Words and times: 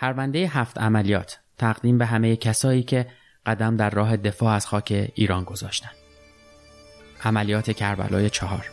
پرونده 0.00 0.38
هفت 0.38 0.78
عملیات 0.78 1.38
تقدیم 1.58 1.98
به 1.98 2.06
همه 2.06 2.36
کسایی 2.36 2.82
که 2.82 3.06
قدم 3.46 3.76
در 3.76 3.90
راه 3.90 4.16
دفاع 4.16 4.54
از 4.54 4.66
خاک 4.66 5.10
ایران 5.14 5.44
گذاشتند. 5.44 5.94
عملیات 7.24 7.70
کربلای 7.70 8.30
چهار 8.30 8.70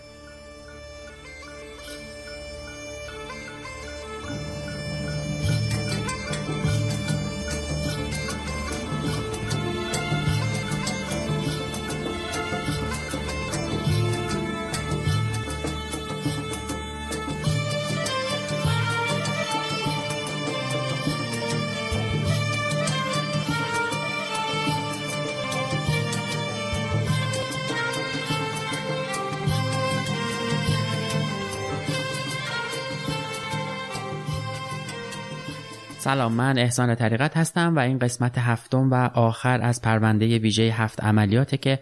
سلام 36.08 36.34
من 36.34 36.58
احسان 36.58 36.96
طریقت 36.96 37.38
هستم 37.38 37.76
و 37.76 37.80
این 37.80 38.00
قسمت 38.00 38.38
هفتم 38.38 38.92
و 38.92 38.96
آخر 39.14 39.62
از 39.62 39.82
پرونده 39.82 40.38
ویژه 40.40 40.64
هفت 40.64 41.04
عملیاته 41.04 41.58
که 41.58 41.80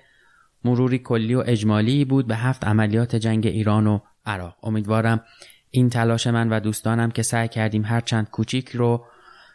مروری 0.63 0.99
کلی 0.99 1.35
و 1.35 1.43
اجمالی 1.45 2.05
بود 2.05 2.27
به 2.27 2.35
هفت 2.35 2.63
عملیات 2.63 3.15
جنگ 3.15 3.47
ایران 3.47 3.87
و 3.87 3.99
عراق. 4.25 4.57
امیدوارم 4.63 5.23
این 5.71 5.89
تلاش 5.89 6.27
من 6.27 6.49
و 6.49 6.59
دوستانم 6.59 7.11
که 7.11 7.21
سعی 7.21 7.47
کردیم 7.47 7.85
هر 7.85 8.01
چند 8.01 8.29
کوچیک 8.29 8.69
رو 8.69 9.05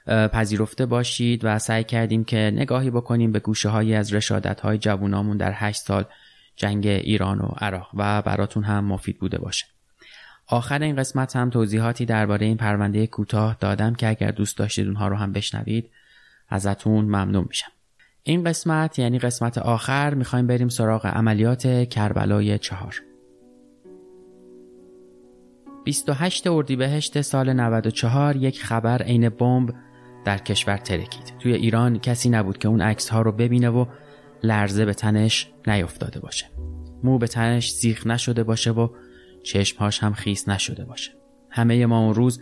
پذیرفته 0.07 0.87
باشید 0.87 1.41
و 1.45 1.59
سعی 1.59 1.85
کردیم 1.85 2.25
که 2.25 2.37
نگاهی 2.55 2.91
بکنیم 2.91 3.33
به 3.33 3.39
گوشه 3.39 3.69
هایی 3.69 3.95
از 3.95 4.15
رشادت 4.15 4.61
های 4.61 4.79
جوونامون 4.79 5.37
در 5.37 5.53
هشت 5.55 5.83
سال 5.83 6.05
جنگ 6.57 6.87
ایران 6.87 7.39
و 7.39 7.47
عراق 7.47 7.91
و 7.95 8.23
براتون 8.23 8.65
هم 8.65 8.85
مفید 8.85 9.19
بوده 9.19 9.39
باشه. 9.39 9.67
آخر 10.51 10.83
این 10.83 10.97
قسمت 10.97 11.37
هم 11.37 11.51
توضیحاتی 11.51 12.05
درباره 12.05 12.47
این 12.47 12.57
پرونده 12.57 13.07
کوتاه 13.07 13.57
دادم 13.61 13.95
که 13.95 14.09
اگر 14.09 14.31
دوست 14.31 14.59
داشتید 14.59 14.87
اونها 14.87 15.09
رو 15.09 15.17
هم 15.17 15.33
بشنوید 15.33 15.91
ازتون 16.49 17.05
ممنون 17.05 17.45
میشم. 17.49 17.73
این 18.23 18.45
قسمت 18.45 18.99
یعنی 18.99 19.19
قسمت 19.19 19.59
آخر 19.59 20.15
می‌خوایم 20.15 20.47
بریم 20.47 20.69
سراغ 20.69 21.07
عملیات 21.07 21.89
کربلای 21.89 22.59
چهار. 22.59 23.03
28 25.85 26.47
اردیبهشت 26.47 27.21
سال 27.21 27.53
94 27.53 28.37
یک 28.37 28.63
خبر 28.63 29.03
عین 29.03 29.29
بمب 29.29 29.75
در 30.25 30.39
کشور 30.39 30.77
ترکید. 30.77 31.35
توی 31.39 31.53
ایران 31.53 31.99
کسی 31.99 32.29
نبود 32.29 32.59
که 32.59 32.69
اون 32.69 32.81
عکس 32.81 33.09
ها 33.09 33.23
رو 33.23 33.33
ببینه 33.33 33.69
و 33.69 33.87
لرزه 34.43 34.85
به 34.85 34.95
تنش 34.95 35.51
نیفتاده 35.67 36.21
باشه. 36.21 36.47
مو 37.03 37.19
به 37.19 37.27
تنش 37.27 37.73
زیخ 37.73 38.07
نشده 38.07 38.43
باشه 38.43 38.71
و 38.71 38.89
چشمهاش 39.43 40.03
هم 40.03 40.13
خیس 40.13 40.49
نشده 40.49 40.85
باشه 40.85 41.13
همه 41.51 41.87
ما 41.87 41.99
اون 41.99 42.15
روز 42.15 42.41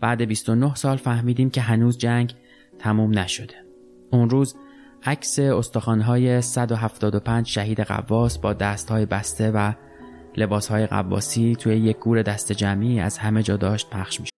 بعد 0.00 0.22
29 0.22 0.74
سال 0.74 0.96
فهمیدیم 0.96 1.50
که 1.50 1.60
هنوز 1.60 1.98
جنگ 1.98 2.34
تموم 2.78 3.18
نشده 3.18 3.54
اون 4.10 4.30
روز 4.30 4.56
عکس 5.02 5.38
استخوانهای 5.38 6.42
175 6.42 7.46
شهید 7.46 7.80
قواس 7.80 8.38
با 8.38 8.52
دستهای 8.52 9.06
بسته 9.06 9.50
و 9.50 9.72
لباسهای 10.36 10.86
قواسی 10.86 11.56
توی 11.56 11.76
یک 11.76 11.96
گور 11.96 12.22
دست 12.22 12.52
جمعی 12.52 13.00
از 13.00 13.18
همه 13.18 13.42
جا 13.42 13.56
داشت 13.56 13.90
پخش 13.90 14.20
می‌شد. 14.20 14.36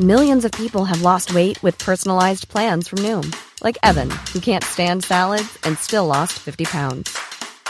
Millions 0.00 0.44
of 0.44 0.52
people 0.52 0.84
have 0.84 1.02
lost 1.02 1.28
weight 1.34 1.62
with 1.62 1.76
personalized 1.78 2.48
plans 2.48 2.88
from 2.88 3.00
Noom, 3.06 3.26
like 3.66 3.78
Evan, 3.90 4.10
who 4.32 4.40
can't 4.40 4.64
stand 4.64 5.04
salads 5.04 5.58
and 5.64 5.76
still 5.78 6.06
lost 6.06 6.32
50 6.38 6.64
pounds. 6.64 7.31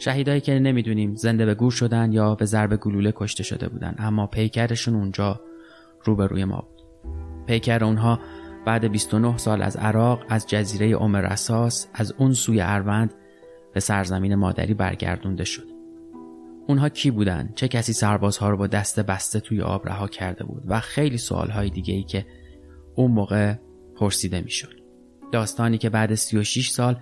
شهیدایی 0.00 0.40
که 0.40 0.58
نمی‌دونیم 0.58 1.14
زنده 1.14 1.46
به 1.46 1.54
گور 1.54 1.70
شدن 1.70 2.12
یا 2.12 2.34
به 2.34 2.44
ضرب 2.44 2.76
گلوله 2.76 3.12
کشته 3.16 3.42
شده 3.42 3.68
بودن 3.68 3.94
اما 3.98 4.26
پیکرشون 4.26 4.94
اونجا 4.94 5.40
روبروی 6.04 6.44
ما 6.44 6.60
بود 6.60 6.86
پیکر 7.46 7.84
اونها 7.84 8.20
بعد 8.66 8.84
29 8.84 9.36
سال 9.36 9.62
از 9.62 9.76
عراق 9.76 10.24
از 10.28 10.46
جزیره 10.46 11.02
ام 11.02 11.16
رساس 11.16 11.86
از 11.94 12.12
اون 12.18 12.32
سوی 12.32 12.60
اروند 12.60 13.14
به 13.74 13.80
سرزمین 13.80 14.34
مادری 14.34 14.74
برگردونده 14.74 15.44
شد 15.44 15.66
اونها 16.66 16.88
کی 16.88 17.10
بودن؟ 17.10 17.52
چه 17.54 17.68
کسی 17.68 17.92
سربازها 17.92 18.50
رو 18.50 18.56
با 18.56 18.66
دست 18.66 19.00
بسته 19.00 19.40
توی 19.40 19.62
آب 19.62 19.88
رها 19.88 20.08
کرده 20.08 20.44
بود 20.44 20.62
و 20.66 20.80
خیلی 20.80 21.18
سوالهای 21.18 21.70
دیگه 21.70 21.94
ای 21.94 22.02
که 22.02 22.26
اون 22.94 23.10
موقع 23.10 23.54
پرسیده 23.96 24.40
می‌شد. 24.40 24.80
داستانی 25.32 25.78
که 25.78 25.90
بعد 25.90 26.14
36 26.14 26.70
سال 26.70 26.96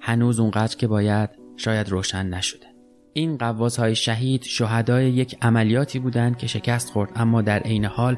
هنوز 0.00 0.40
اونقدر 0.40 0.76
که 0.76 0.86
باید 0.86 1.41
شاید 1.56 1.88
روشن 1.88 2.26
نشده. 2.26 2.66
این 3.12 3.36
قواس 3.36 3.78
های 3.78 3.94
شهید 3.94 4.42
شهدای 4.42 5.10
یک 5.10 5.36
عملیاتی 5.42 5.98
بودند 5.98 6.38
که 6.38 6.46
شکست 6.46 6.90
خورد 6.90 7.12
اما 7.16 7.42
در 7.42 7.58
عین 7.58 7.84
حال 7.84 8.16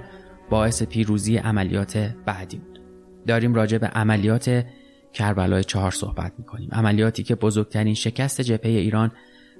باعث 0.50 0.82
پیروزی 0.82 1.36
عملیات 1.36 1.96
بعدی 2.26 2.56
بود. 2.56 2.80
داریم 3.26 3.54
راجع 3.54 3.78
به 3.78 3.86
عملیات 3.86 4.64
کربلای 5.12 5.64
چهار 5.64 5.90
صحبت 5.90 6.32
می‌کنیم. 6.38 6.68
عملیاتی 6.72 7.22
که 7.22 7.34
بزرگترین 7.34 7.94
شکست 7.94 8.40
جبهه 8.40 8.72
ایران 8.72 9.10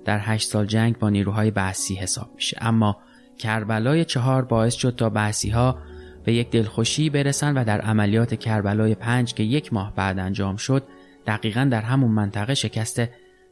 در 0.05 0.19
هشت 0.23 0.49
سال 0.49 0.67
جنگ 0.67 0.99
با 0.99 1.11
نیروهای 1.11 1.51
بحثی 1.51 1.95
حساب 1.95 2.31
میشه. 2.35 2.57
اما 2.61 2.97
کربلای 3.39 4.05
چهار 4.05 4.45
باعث 4.45 4.75
شد 4.75 4.97
تا 4.97 5.11
بحثی 5.11 5.51
ها 5.51 5.79
به 6.25 6.33
یک 6.33 6.51
دلخوشی 6.51 7.11
برسن 7.11 7.59
و 7.59 7.65
در 7.65 7.81
عملیات 7.81 8.35
کربلای 8.35 8.95
پنج 8.95 9.35
که 9.35 9.43
یک 9.43 9.73
ماه 9.73 9.95
بعد 9.95 10.19
انجام 10.19 10.57
شد 10.57 10.83
دقیقا 11.27 11.69
در 11.71 11.83
همون 11.83 12.11
منطقه 12.11 12.55
شکست 12.55 13.03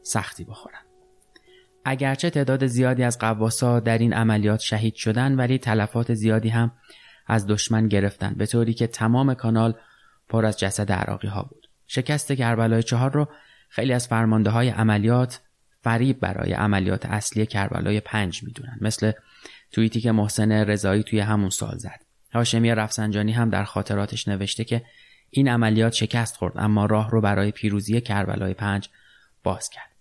سختی 0.03 0.43
بخورن. 0.43 0.81
اگرچه 1.85 2.29
تعداد 2.29 2.67
زیادی 2.67 3.03
از 3.03 3.19
قواسا 3.19 3.79
در 3.79 3.97
این 3.97 4.13
عملیات 4.13 4.59
شهید 4.59 4.95
شدن 4.95 5.35
ولی 5.35 5.57
تلفات 5.57 6.13
زیادی 6.13 6.49
هم 6.49 6.71
از 7.27 7.47
دشمن 7.47 7.87
گرفتن 7.87 8.33
به 8.33 8.45
طوری 8.45 8.73
که 8.73 8.87
تمام 8.87 9.33
کانال 9.33 9.75
پر 10.29 10.45
از 10.45 10.59
جسد 10.59 10.91
عراقی 10.91 11.27
ها 11.27 11.43
بود. 11.43 11.67
شکست 11.87 12.31
کربلای 12.31 12.83
چهار 12.83 13.11
رو 13.11 13.27
خیلی 13.69 13.93
از 13.93 14.07
فرمانده 14.07 14.49
های 14.49 14.69
عملیات 14.69 15.41
فریب 15.81 16.19
برای 16.19 16.53
عملیات 16.53 17.05
اصلی 17.05 17.45
کربلای 17.45 17.99
پنج 17.99 18.43
می‌دونن 18.43 18.77
مثل 18.81 19.11
توییتی 19.71 20.01
که 20.01 20.11
محسن 20.11 20.51
رضایی 20.51 21.03
توی 21.03 21.19
همون 21.19 21.49
سال 21.49 21.77
زد. 21.77 22.01
هاشمی 22.33 22.71
رفسنجانی 22.71 23.31
هم 23.31 23.49
در 23.49 23.63
خاطراتش 23.63 24.27
نوشته 24.27 24.63
که 24.63 24.85
این 25.29 25.47
عملیات 25.47 25.93
شکست 25.93 26.37
خورد 26.37 26.53
اما 26.57 26.85
راه 26.85 27.11
رو 27.11 27.21
برای 27.21 27.51
پیروزی 27.51 28.01
کربلای 28.01 28.53
پنج 28.53 28.89
باز 29.43 29.69
کرد. 29.69 29.92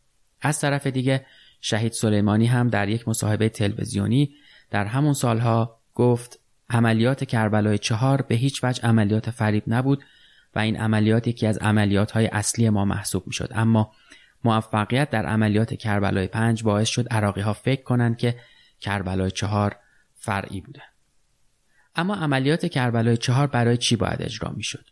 از 0.43 0.61
طرف 0.61 0.87
دیگه 0.87 1.27
شهید 1.61 1.93
سلیمانی 1.93 2.47
هم 2.47 2.69
در 2.69 2.89
یک 2.89 3.09
مصاحبه 3.09 3.49
تلویزیونی 3.49 4.35
در 4.71 4.85
همون 4.85 5.13
سالها 5.13 5.81
گفت 5.95 6.39
عملیات 6.71 7.25
کربلای 7.25 7.79
چهار 7.79 8.23
به 8.23 8.35
هیچ 8.35 8.65
وجه 8.65 8.83
عملیات 8.83 9.31
فریب 9.31 9.63
نبود 9.67 10.05
و 10.55 10.59
این 10.59 10.77
عملیات 10.77 11.29
یکی 11.29 11.47
از 11.47 11.59
عملیات 11.59 12.11
های 12.11 12.27
اصلی 12.27 12.71
ما 12.71 12.85
محسوب 12.85 13.27
می 13.27 13.33
شد 13.33 13.49
اما 13.55 13.93
موفقیت 14.45 15.11
در 15.11 15.27
عملیات 15.27 15.75
کربلای 15.75 16.27
پنج 16.27 16.63
باعث 16.63 16.89
شد 16.89 17.09
عراقی 17.11 17.41
ها 17.41 17.53
فکر 17.53 17.83
کنند 17.83 18.17
که 18.17 18.39
کربلای 18.81 19.31
چهار 19.31 19.77
فرعی 20.15 20.61
بوده 20.61 20.83
اما 21.97 22.15
عملیات 22.15 22.67
کربلای 22.67 23.17
چهار 23.17 23.47
برای 23.47 23.77
چی 23.77 23.97
باید 23.97 24.23
اجرا 24.23 24.51
می 24.51 24.63
شد؟ 24.63 24.85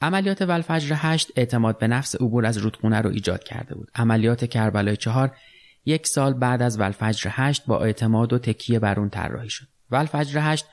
عملیات 0.00 0.42
ولفجر 0.42 0.94
هشت 0.98 1.32
اعتماد 1.36 1.78
به 1.78 1.86
نفس 1.86 2.14
عبور 2.14 2.46
از 2.46 2.56
رودخونه 2.56 3.00
رو 3.00 3.10
ایجاد 3.10 3.44
کرده 3.44 3.74
بود. 3.74 3.90
عملیات 3.94 4.44
کربلای 4.44 4.96
چهار 4.96 5.36
یک 5.84 6.06
سال 6.06 6.34
بعد 6.34 6.62
از 6.62 6.80
ولفجر 6.80 7.30
هشت 7.32 7.66
با 7.66 7.84
اعتماد 7.84 8.32
و 8.32 8.38
تکیه 8.38 8.78
بر 8.78 9.00
اون 9.00 9.10
طراحی 9.10 9.50
شد. 9.50 9.66
ولفجر 9.90 10.40
هشت 10.42 10.66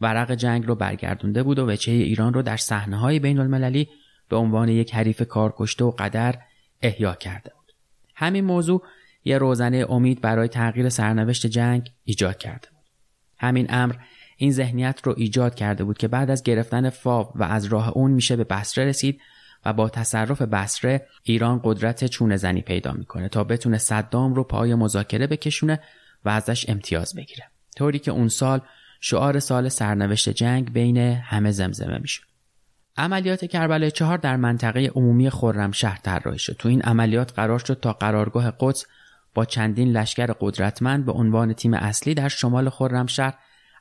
ورق 0.00 0.34
جنگ 0.34 0.66
رو 0.66 0.74
برگردونده 0.74 1.42
بود 1.42 1.58
و 1.58 1.66
وچه 1.66 1.92
ایران 1.92 2.34
رو 2.34 2.42
در 2.42 2.56
صحنه 2.56 2.96
های 2.96 3.18
بین 3.18 3.38
المللی 3.38 3.88
به 4.28 4.36
عنوان 4.36 4.68
یک 4.68 4.94
حریف 4.94 5.22
کارکشته 5.22 5.84
و 5.84 5.90
قدر 5.90 6.38
احیا 6.82 7.14
کرده 7.14 7.50
بود. 7.56 7.72
همین 8.14 8.44
موضوع 8.44 8.82
یه 9.24 9.38
روزنه 9.38 9.86
امید 9.88 10.20
برای 10.20 10.48
تغییر 10.48 10.88
سرنوشت 10.88 11.46
جنگ 11.46 11.90
ایجاد 12.04 12.38
کرده 12.38 12.68
بود. 12.68 12.84
همین 13.38 13.66
امر 13.68 13.94
این 14.42 14.52
ذهنیت 14.52 15.00
رو 15.04 15.14
ایجاد 15.16 15.54
کرده 15.54 15.84
بود 15.84 15.98
که 15.98 16.08
بعد 16.08 16.30
از 16.30 16.42
گرفتن 16.42 16.90
فاو 16.90 17.32
و 17.34 17.42
از 17.42 17.64
راه 17.64 17.88
اون 17.88 18.10
میشه 18.10 18.36
به 18.36 18.44
بسره 18.44 18.84
رسید 18.84 19.20
و 19.64 19.72
با 19.72 19.88
تصرف 19.88 20.42
بسره 20.42 21.06
ایران 21.22 21.60
قدرت 21.64 22.04
چونه 22.04 22.36
زنی 22.36 22.60
پیدا 22.60 22.92
می‌کنه 22.92 23.28
تا 23.28 23.44
بتونه 23.44 23.78
صدام 23.78 24.34
رو 24.34 24.44
پای 24.44 24.74
مذاکره 24.74 25.26
بکشونه 25.26 25.80
و 26.24 26.28
ازش 26.28 26.68
امتیاز 26.68 27.14
بگیره. 27.14 27.44
طوری 27.76 27.98
که 27.98 28.10
اون 28.10 28.28
سال 28.28 28.60
شعار 29.00 29.38
سال 29.38 29.68
سرنوشت 29.68 30.28
جنگ 30.28 30.72
بین 30.72 30.96
همه 30.96 31.50
زمزمه 31.50 31.98
می‌شد. 31.98 32.22
عملیات 32.96 33.44
کربلای 33.44 33.90
چهار 33.90 34.18
در 34.18 34.36
منطقه 34.36 34.86
عمومی 34.94 35.30
خرمشهر 35.30 35.98
طراحی 36.02 36.38
شد. 36.38 36.56
تو 36.58 36.68
این 36.68 36.82
عملیات 36.82 37.32
قرار 37.32 37.58
شد 37.58 37.80
تا 37.80 37.92
قرارگاه 37.92 38.52
قدس 38.60 38.86
با 39.34 39.44
چندین 39.44 39.92
لشکر 39.92 40.26
قدرتمند 40.40 41.04
به 41.04 41.12
عنوان 41.12 41.52
تیم 41.52 41.74
اصلی 41.74 42.14
در 42.14 42.28
شمال 42.28 42.68
خرمشهر 42.68 43.34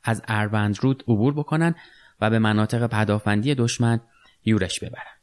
از 0.04 0.22
اروند 0.28 0.78
رود 0.82 1.04
عبور 1.08 1.34
بکنن 1.34 1.76
و 2.22 2.30
به 2.30 2.40
مناطق 2.40 2.88
پدافندی 2.88 3.56
دشمن 3.56 4.00
یورش 4.46 4.80
ببرن. 4.80 5.20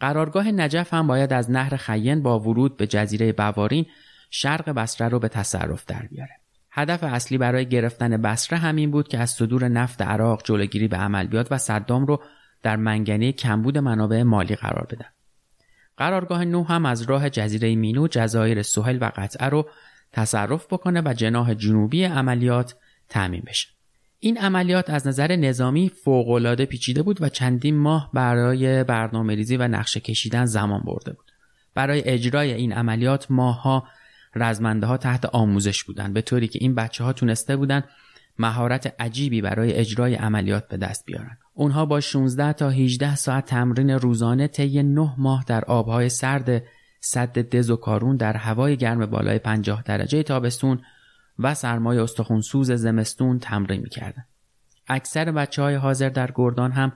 قرارگاه 0.00 0.50
نجف 0.50 0.94
هم 0.94 1.06
باید 1.06 1.32
از 1.32 1.50
نهر 1.50 1.76
خین 1.76 2.22
با 2.22 2.40
ورود 2.40 2.76
به 2.76 2.86
جزیره 2.86 3.32
بوارین 3.32 3.86
شرق 4.30 4.70
بسره 4.70 5.08
رو 5.08 5.18
به 5.18 5.28
تصرف 5.28 5.84
در 5.86 6.06
بیاره. 6.10 6.40
هدف 6.70 7.04
اصلی 7.04 7.38
برای 7.38 7.68
گرفتن 7.68 8.22
بسره 8.22 8.58
همین 8.58 8.90
بود 8.90 9.08
که 9.08 9.18
از 9.18 9.30
صدور 9.30 9.68
نفت 9.68 10.02
عراق 10.02 10.42
جلوگیری 10.44 10.88
به 10.88 10.96
عمل 10.96 11.26
بیاد 11.26 11.48
و 11.50 11.58
صدام 11.58 12.06
رو 12.06 12.22
در 12.62 12.76
منگنه 12.76 13.32
کمبود 13.32 13.78
منابع 13.78 14.22
مالی 14.22 14.54
قرار 14.54 14.86
بدن. 14.90 15.08
قرارگاه 15.96 16.44
نو 16.44 16.64
هم 16.64 16.86
از 16.86 17.02
راه 17.02 17.30
جزیره 17.30 17.76
مینو 17.76 18.08
جزایر 18.08 18.62
سهل 18.62 18.98
و 19.00 19.10
قطعه 19.16 19.48
رو 19.48 19.70
تصرف 20.12 20.66
بکنه 20.66 21.02
و 21.04 21.12
جناح 21.12 21.54
جنوبی 21.54 22.04
عملیات 22.04 22.76
تعمین 23.08 23.42
بشه. 23.46 23.68
این 24.24 24.38
عملیات 24.38 24.90
از 24.90 25.06
نظر 25.06 25.36
نظامی 25.36 25.88
فوقالعاده 25.88 26.66
پیچیده 26.66 27.02
بود 27.02 27.22
و 27.22 27.28
چندین 27.28 27.76
ماه 27.76 28.10
برای 28.14 28.84
برنامه 28.84 29.34
ریزی 29.34 29.56
و 29.56 29.68
نقشه 29.68 30.00
کشیدن 30.00 30.44
زمان 30.44 30.80
برده 30.80 31.12
بود. 31.12 31.32
برای 31.74 32.08
اجرای 32.08 32.52
این 32.52 32.72
عملیات 32.72 33.26
ماهها 33.30 33.84
رزمنده 34.34 34.86
ها 34.86 34.96
تحت 34.96 35.24
آموزش 35.24 35.84
بودند 35.84 36.14
به 36.14 36.22
طوری 36.22 36.48
که 36.48 36.58
این 36.62 36.74
بچه 36.74 37.04
ها 37.04 37.12
تونسته 37.12 37.56
بودند 37.56 37.84
مهارت 38.38 38.94
عجیبی 38.98 39.40
برای 39.40 39.72
اجرای 39.72 40.14
عملیات 40.14 40.68
به 40.68 40.76
دست 40.76 41.06
بیارن. 41.06 41.38
اونها 41.54 41.86
با 41.86 42.00
16 42.00 42.52
تا 42.52 42.70
18 42.70 43.14
ساعت 43.14 43.46
تمرین 43.46 43.90
روزانه 43.90 44.48
طی 44.48 44.82
9 44.82 45.14
ماه 45.18 45.44
در 45.46 45.64
آبهای 45.64 46.08
سرد 46.08 46.62
صد 47.00 47.38
دز 47.38 47.70
و 47.70 47.76
کارون 47.76 48.16
در 48.16 48.36
هوای 48.36 48.76
گرم 48.76 49.06
بالای 49.06 49.38
50 49.38 49.82
درجه 49.82 50.22
تابستون 50.22 50.80
و 51.38 51.54
سرمایه 51.54 52.02
استخونسوز 52.02 52.72
زمستون 52.72 53.38
تمرین 53.38 53.80
می‌کردن. 53.80 54.24
اکثر 54.88 55.32
بچه 55.32 55.62
های 55.62 55.74
حاضر 55.74 56.08
در 56.08 56.30
گردان 56.34 56.72
هم 56.72 56.92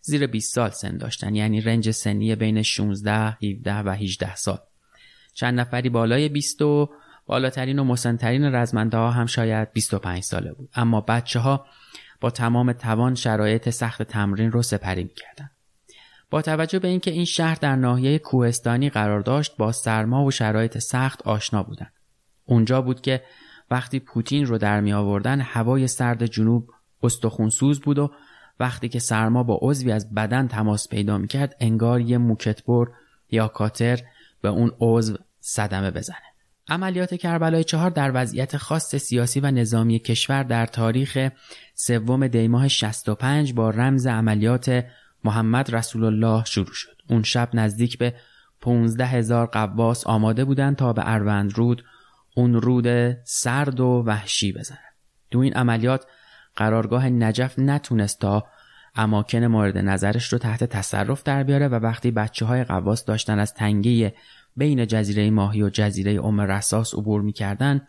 زیر 0.00 0.26
20 0.26 0.54
سال 0.54 0.70
سن 0.70 0.96
داشتن 0.96 1.34
یعنی 1.34 1.60
رنج 1.60 1.90
سنی 1.90 2.34
بین 2.36 2.62
16, 2.62 3.12
17 3.12 3.78
و 3.78 3.88
18 3.88 4.34
سال. 4.34 4.58
چند 5.34 5.60
نفری 5.60 5.88
بالای 5.88 6.28
20 6.28 6.62
و 6.62 6.90
بالاترین 7.26 7.78
و 7.78 7.84
مسنترین 7.84 8.44
رزمنده 8.44 8.96
ها 8.96 9.10
هم 9.10 9.26
شاید 9.26 9.72
25 9.72 10.22
ساله 10.22 10.52
بود 10.52 10.70
اما 10.74 11.00
بچه 11.00 11.40
ها 11.40 11.66
با 12.20 12.30
تمام 12.30 12.72
توان 12.72 13.14
شرایط 13.14 13.70
سخت 13.70 14.02
تمرین 14.02 14.52
رو 14.52 14.62
سپری 14.62 15.04
می‌کردن. 15.04 15.50
با 16.30 16.42
توجه 16.42 16.78
به 16.78 16.88
اینکه 16.88 17.10
این 17.10 17.24
شهر 17.24 17.54
در 17.54 17.76
ناحیه 17.76 18.18
کوهستانی 18.18 18.90
قرار 18.90 19.20
داشت 19.20 19.56
با 19.56 19.72
سرما 19.72 20.24
و 20.24 20.30
شرایط 20.30 20.78
سخت 20.78 21.22
آشنا 21.22 21.62
بودند. 21.62 21.92
اونجا 22.44 22.82
بود 22.82 23.00
که 23.00 23.22
وقتی 23.72 24.00
پوتین 24.00 24.46
رو 24.46 24.58
در 24.58 24.80
می 24.80 24.92
آوردن 24.92 25.40
هوای 25.40 25.86
سرد 25.86 26.26
جنوب 26.26 26.70
استخونسوز 27.02 27.80
بود 27.80 27.98
و 27.98 28.10
وقتی 28.60 28.88
که 28.88 28.98
سرما 28.98 29.42
با 29.42 29.58
عضوی 29.62 29.92
از 29.92 30.14
بدن 30.14 30.48
تماس 30.48 30.88
پیدا 30.88 31.18
می 31.18 31.28
کرد 31.28 31.56
انگار 31.60 32.00
یه 32.00 32.18
موکتبر 32.18 32.86
یا 33.30 33.48
کاتر 33.48 34.00
به 34.42 34.48
اون 34.48 34.72
عضو 34.80 35.16
صدمه 35.40 35.90
بزنه. 35.90 36.16
عملیات 36.68 37.14
کربلای 37.14 37.64
چهار 37.64 37.90
در 37.90 38.10
وضعیت 38.14 38.56
خاص 38.56 38.96
سیاسی 38.96 39.40
و 39.40 39.50
نظامی 39.50 39.98
کشور 39.98 40.42
در 40.42 40.66
تاریخ 40.66 41.28
سوم 41.74 42.26
دیماه 42.26 42.68
65 42.68 43.52
با 43.52 43.70
رمز 43.70 44.06
عملیات 44.06 44.84
محمد 45.24 45.74
رسول 45.74 46.04
الله 46.04 46.44
شروع 46.44 46.72
شد. 46.72 46.96
اون 47.10 47.22
شب 47.22 47.48
نزدیک 47.54 47.98
به 47.98 48.14
15 48.60 49.06
هزار 49.06 49.46
قواس 49.46 50.06
آماده 50.06 50.44
بودند 50.44 50.76
تا 50.76 50.92
به 50.92 51.02
اروند 51.04 51.58
رود 51.58 51.84
اون 52.34 52.54
رود 52.54 53.16
سرد 53.24 53.80
و 53.80 54.02
وحشی 54.06 54.52
بزنه. 54.52 54.78
دو 55.30 55.38
این 55.38 55.54
عملیات 55.54 56.06
قرارگاه 56.56 57.08
نجف 57.08 57.58
نتونست 57.58 58.20
تا 58.20 58.46
اماکن 58.94 59.44
مورد 59.44 59.78
نظرش 59.78 60.32
رو 60.32 60.38
تحت 60.38 60.64
تصرف 60.64 61.22
در 61.22 61.42
بیاره 61.42 61.68
و 61.68 61.74
وقتی 61.74 62.10
بچه 62.10 62.46
های 62.46 62.64
قواس 62.64 63.04
داشتن 63.04 63.38
از 63.38 63.54
تنگه 63.54 64.14
بین 64.56 64.86
جزیره 64.86 65.30
ماهی 65.30 65.62
و 65.62 65.70
جزیره 65.70 66.24
ام 66.24 66.40
رساس 66.40 66.94
عبور 66.94 67.22
می‌کردن 67.22 67.86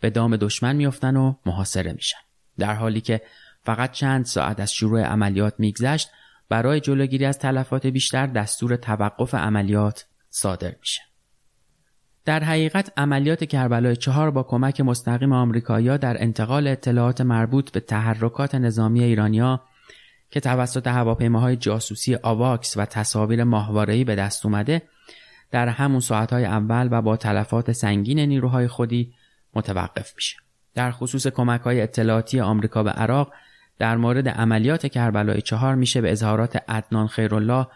به 0.00 0.10
دام 0.10 0.36
دشمن 0.36 0.76
میافتن 0.76 1.16
و 1.16 1.34
محاصره 1.46 1.92
میشن. 1.92 2.18
در 2.58 2.74
حالی 2.74 3.00
که 3.00 3.20
فقط 3.62 3.92
چند 3.92 4.24
ساعت 4.24 4.60
از 4.60 4.72
شروع 4.72 5.02
عملیات 5.02 5.54
میگذشت 5.58 6.08
برای 6.48 6.80
جلوگیری 6.80 7.24
از 7.24 7.38
تلفات 7.38 7.86
بیشتر 7.86 8.26
دستور 8.26 8.76
توقف 8.76 9.34
عملیات 9.34 10.06
صادر 10.30 10.74
میشه. 10.80 11.07
در 12.28 12.44
حقیقت 12.44 12.92
عملیات 12.96 13.44
کربلای 13.44 13.96
چهار 13.96 14.30
با 14.30 14.42
کمک 14.42 14.80
مستقیم 14.80 15.32
آمریکایی‌ها 15.32 15.96
در 15.96 16.22
انتقال 16.22 16.66
اطلاعات 16.66 17.20
مربوط 17.20 17.70
به 17.70 17.80
تحرکات 17.80 18.54
نظامی 18.54 19.02
ایرانیا 19.02 19.62
که 20.30 20.40
توسط 20.40 20.86
هواپیماهای 20.86 21.56
جاسوسی 21.56 22.14
آواکس 22.22 22.76
و 22.76 22.84
تصاویر 22.84 23.44
ماهواره‌ای 23.44 24.04
به 24.04 24.14
دست 24.14 24.46
اومده 24.46 24.82
در 25.50 25.68
همون 25.68 26.00
ساعتهای 26.00 26.44
اول 26.44 26.88
و 26.90 27.02
با 27.02 27.16
تلفات 27.16 27.72
سنگین 27.72 28.20
نیروهای 28.20 28.68
خودی 28.68 29.14
متوقف 29.54 30.12
میشه. 30.16 30.36
در 30.74 30.90
خصوص 30.90 31.26
کمک 31.26 31.60
های 31.60 31.80
اطلاعاتی 31.80 32.40
آمریکا 32.40 32.82
به 32.82 32.90
عراق 32.90 33.32
در 33.78 33.96
مورد 33.96 34.28
عملیات 34.28 34.86
کربلای 34.86 35.42
چهار 35.42 35.74
میشه 35.74 36.00
به 36.00 36.12
اظهارات 36.12 36.56
عدنان 36.68 37.06
خیرالله 37.06 37.66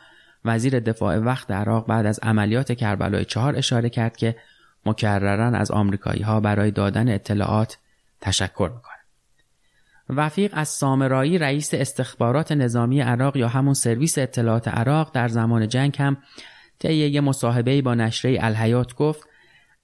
وزیر 0.44 0.80
دفاع 0.80 1.16
وقت 1.16 1.50
عراق 1.50 1.86
بعد 1.86 2.06
از 2.06 2.20
عملیات 2.22 2.72
کربلای 2.72 3.24
چهار 3.24 3.56
اشاره 3.56 3.90
کرد 3.90 4.16
که 4.16 4.36
مکررن 4.86 5.54
از 5.54 5.70
آمریکایی 5.70 6.22
ها 6.22 6.40
برای 6.40 6.70
دادن 6.70 7.14
اطلاعات 7.14 7.78
تشکر 8.20 8.70
می‌کنه. 8.74 8.92
وفیق 10.08 10.50
از 10.54 10.68
سامرایی 10.68 11.38
رئیس 11.38 11.74
استخبارات 11.74 12.52
نظامی 12.52 13.00
عراق 13.00 13.36
یا 13.36 13.48
همون 13.48 13.74
سرویس 13.74 14.18
اطلاعات 14.18 14.68
عراق 14.68 15.10
در 15.14 15.28
زمان 15.28 15.68
جنگ 15.68 15.96
هم 15.98 16.16
طی 16.78 16.94
یه 16.94 17.20
مصاحبه 17.20 17.82
با 17.82 17.94
نشریه 17.94 18.44
الحیات 18.44 18.94
گفت 18.94 19.28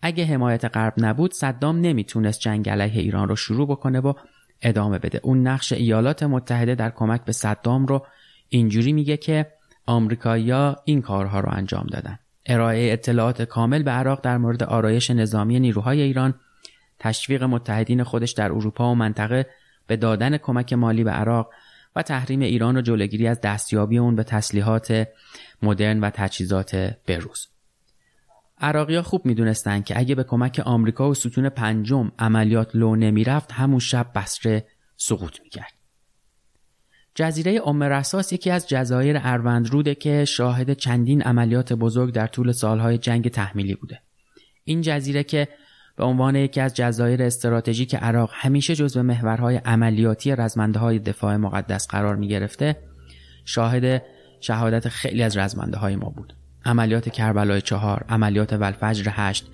اگه 0.02 0.24
حمایت 0.24 0.64
غرب 0.64 0.94
نبود 0.96 1.34
صدام 1.34 1.80
نمی‌تونست 1.80 2.40
جنگ 2.40 2.68
علیه 2.68 3.00
ایران 3.00 3.28
رو 3.28 3.36
شروع 3.36 3.68
بکنه 3.68 4.00
و 4.00 4.12
ادامه 4.62 4.98
بده 4.98 5.20
اون 5.22 5.46
نقش 5.46 5.72
ایالات 5.72 6.22
متحده 6.22 6.74
در 6.74 6.90
کمک 6.90 7.24
به 7.24 7.32
صدام 7.32 7.86
رو 7.86 8.06
اینجوری 8.48 8.92
میگه 8.92 9.16
که 9.16 9.46
آمریکایی‌ها 9.88 10.76
این 10.84 11.02
کارها 11.02 11.40
رو 11.40 11.48
انجام 11.52 11.86
دادن. 11.86 12.18
ارائه 12.46 12.92
اطلاعات 12.92 13.42
کامل 13.42 13.82
به 13.82 13.90
عراق 13.90 14.20
در 14.20 14.38
مورد 14.38 14.62
آرایش 14.62 15.10
نظامی 15.10 15.60
نیروهای 15.60 16.02
ایران، 16.02 16.34
تشویق 16.98 17.42
متحدین 17.42 18.04
خودش 18.04 18.32
در 18.32 18.52
اروپا 18.52 18.90
و 18.90 18.94
منطقه 18.94 19.46
به 19.86 19.96
دادن 19.96 20.36
کمک 20.36 20.72
مالی 20.72 21.04
به 21.04 21.10
عراق 21.10 21.50
و 21.96 22.02
تحریم 22.02 22.40
ایران 22.40 22.76
و 22.76 22.80
جلوگیری 22.80 23.28
از 23.28 23.40
دستیابی 23.40 23.98
اون 23.98 24.16
به 24.16 24.22
تسلیحات 24.22 25.08
مدرن 25.62 26.00
و 26.00 26.10
تجهیزات 26.10 26.74
بروز 27.06 27.46
عراقی 28.60 29.00
خوب 29.00 29.26
می‌دونستند 29.26 29.84
که 29.84 29.98
اگه 29.98 30.14
به 30.14 30.24
کمک 30.24 30.62
آمریکا 30.64 31.10
و 31.10 31.14
ستون 31.14 31.48
پنجم 31.48 32.12
عملیات 32.18 32.70
لو 32.74 32.96
نمی‌رفت 32.96 33.52
همون 33.52 33.78
شب 33.78 34.06
بسره 34.14 34.66
سقوط 34.96 35.40
می‌کرد. 35.42 35.77
جزیره 37.18 37.60
ام 37.66 37.82
رساس 37.82 38.32
یکی 38.32 38.50
از 38.50 38.68
جزایر 38.68 39.20
اروندروده 39.22 39.94
که 39.94 40.24
شاهد 40.24 40.72
چندین 40.72 41.22
عملیات 41.22 41.72
بزرگ 41.72 42.14
در 42.14 42.26
طول 42.26 42.52
سالهای 42.52 42.98
جنگ 42.98 43.28
تحمیلی 43.28 43.74
بوده. 43.74 44.00
این 44.64 44.80
جزیره 44.80 45.22
که 45.22 45.48
به 45.96 46.04
عنوان 46.04 46.36
یکی 46.36 46.60
از 46.60 46.74
جزایر 46.74 47.22
استراتژیک 47.22 47.94
عراق 47.94 48.30
همیشه 48.32 48.74
جزو 48.74 49.02
محورهای 49.02 49.56
عملیاتی 49.56 50.36
رزمنده 50.36 50.78
های 50.78 50.98
دفاع 50.98 51.36
مقدس 51.36 51.88
قرار 51.88 52.16
می 52.16 52.28
گرفته 52.28 52.76
شاهد 53.44 54.02
شهادت 54.40 54.88
خیلی 54.88 55.22
از 55.22 55.36
رزمنده 55.36 55.76
های 55.76 55.96
ما 55.96 56.10
بود. 56.10 56.36
عملیات 56.64 57.08
کربلای 57.08 57.60
چهار، 57.60 58.04
عملیات 58.08 58.52
ولفجر 58.52 59.10
هشت 59.14 59.46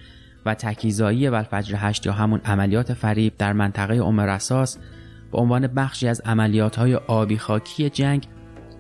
و 0.47 0.55
تکیزایی 0.55 1.29
ولفجر 1.29 1.75
هشت 1.79 2.07
یا 2.07 2.13
همون 2.13 2.41
عملیات 2.45 2.95
فریب 2.95 3.37
در 3.39 3.53
منطقه 3.53 3.95
ام 3.95 4.21
رساس 4.21 4.79
به 5.35 5.41
عنوان 5.41 5.67
بخشی 5.67 6.09
از 6.09 6.21
عملیات 6.21 6.77
های 6.77 6.95
آبی 6.95 7.39
خاکی 7.39 7.91
جنگ 7.91 8.27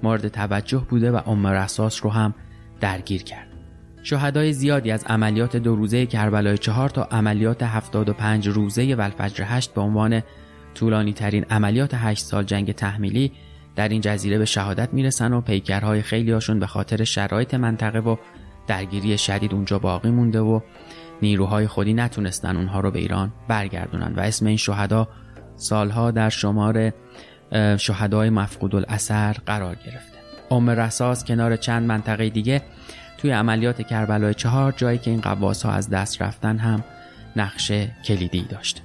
مورد 0.02 0.28
توجه 0.28 0.86
بوده 0.90 1.10
و 1.10 1.20
ام 1.26 1.46
رساس 1.46 2.04
رو 2.04 2.10
هم 2.10 2.34
درگیر 2.80 3.22
کرد. 3.22 3.48
شهدای 4.02 4.52
زیادی 4.52 4.90
از 4.90 5.04
عملیات 5.04 5.56
دو 5.56 5.76
روزه 5.76 6.06
کربلای 6.06 6.58
چهار 6.58 6.88
تا 6.88 7.04
عملیات 7.04 7.62
75 7.62 8.48
روزه 8.48 8.94
ولفجر 8.94 9.44
هشت 9.46 9.74
به 9.74 9.80
عنوان 9.80 10.22
طولانی 10.74 11.12
ترین 11.12 11.44
عملیات 11.44 11.94
هشت 11.94 12.24
سال 12.24 12.44
جنگ 12.44 12.72
تحمیلی 12.72 13.32
در 13.76 13.88
این 13.88 14.00
جزیره 14.00 14.38
به 14.38 14.44
شهادت 14.44 14.94
می‌رسن 14.94 15.32
و 15.32 15.40
پیکرهای 15.40 16.02
خیلی 16.02 16.32
هاشون 16.32 16.58
به 16.58 16.66
خاطر 16.66 17.04
شرایط 17.04 17.54
منطقه 17.54 17.98
و 17.98 18.16
درگیری 18.66 19.18
شدید 19.18 19.54
اونجا 19.54 19.78
باقی 19.78 20.10
مونده 20.10 20.40
و 20.40 20.60
نیروهای 21.22 21.66
خودی 21.66 21.94
نتونستن 21.94 22.56
اونها 22.56 22.80
رو 22.80 22.90
به 22.90 22.98
ایران 22.98 23.32
برگردونن 23.48 24.14
و 24.16 24.20
اسم 24.20 24.46
این 24.46 24.56
شهدا 24.56 25.08
سالها 25.56 26.10
در 26.10 26.28
شمار 26.30 26.92
شهدای 27.78 28.30
مفقود 28.30 28.74
الاثر 28.74 29.32
قرار 29.32 29.74
گرفته. 29.74 30.18
ام 30.50 30.70
رساس 30.70 31.24
کنار 31.24 31.56
چند 31.56 31.82
منطقه 31.82 32.30
دیگه 32.30 32.62
توی 33.18 33.30
عملیات 33.30 33.82
کربلای 33.82 34.34
چهار 34.34 34.72
جایی 34.72 34.98
که 34.98 35.10
این 35.10 35.20
قواس 35.20 35.66
ها 35.66 35.72
از 35.72 35.90
دست 35.90 36.22
رفتن 36.22 36.58
هم 36.58 36.84
نقش 37.36 37.72
کلیدی 38.04 38.42
داشته 38.42 38.80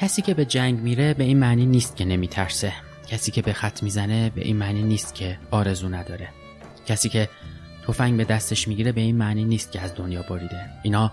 کسی 0.00 0.22
که 0.22 0.34
به 0.34 0.44
جنگ 0.44 0.78
میره 0.78 1.14
به 1.14 1.24
این 1.24 1.38
معنی 1.38 1.66
نیست 1.66 1.96
که 1.96 2.04
نمیترسه. 2.04 2.72
کسی 3.08 3.30
که 3.30 3.42
به 3.42 3.52
خط 3.52 3.82
می‌زنه 3.82 4.30
به 4.30 4.40
این 4.40 4.56
معنی 4.56 4.82
نیست 4.82 5.14
که 5.14 5.38
آرزو 5.50 5.88
نداره. 5.88 6.28
کسی 6.86 7.08
که 7.08 7.28
تفنگ 7.86 8.16
به 8.16 8.24
دستش 8.24 8.68
می‌گیره 8.68 8.92
به 8.92 9.00
این 9.00 9.16
معنی 9.16 9.44
نیست 9.44 9.72
که 9.72 9.80
از 9.80 9.94
دنیا 9.94 10.22
بریده. 10.22 10.60
اینا 10.82 11.12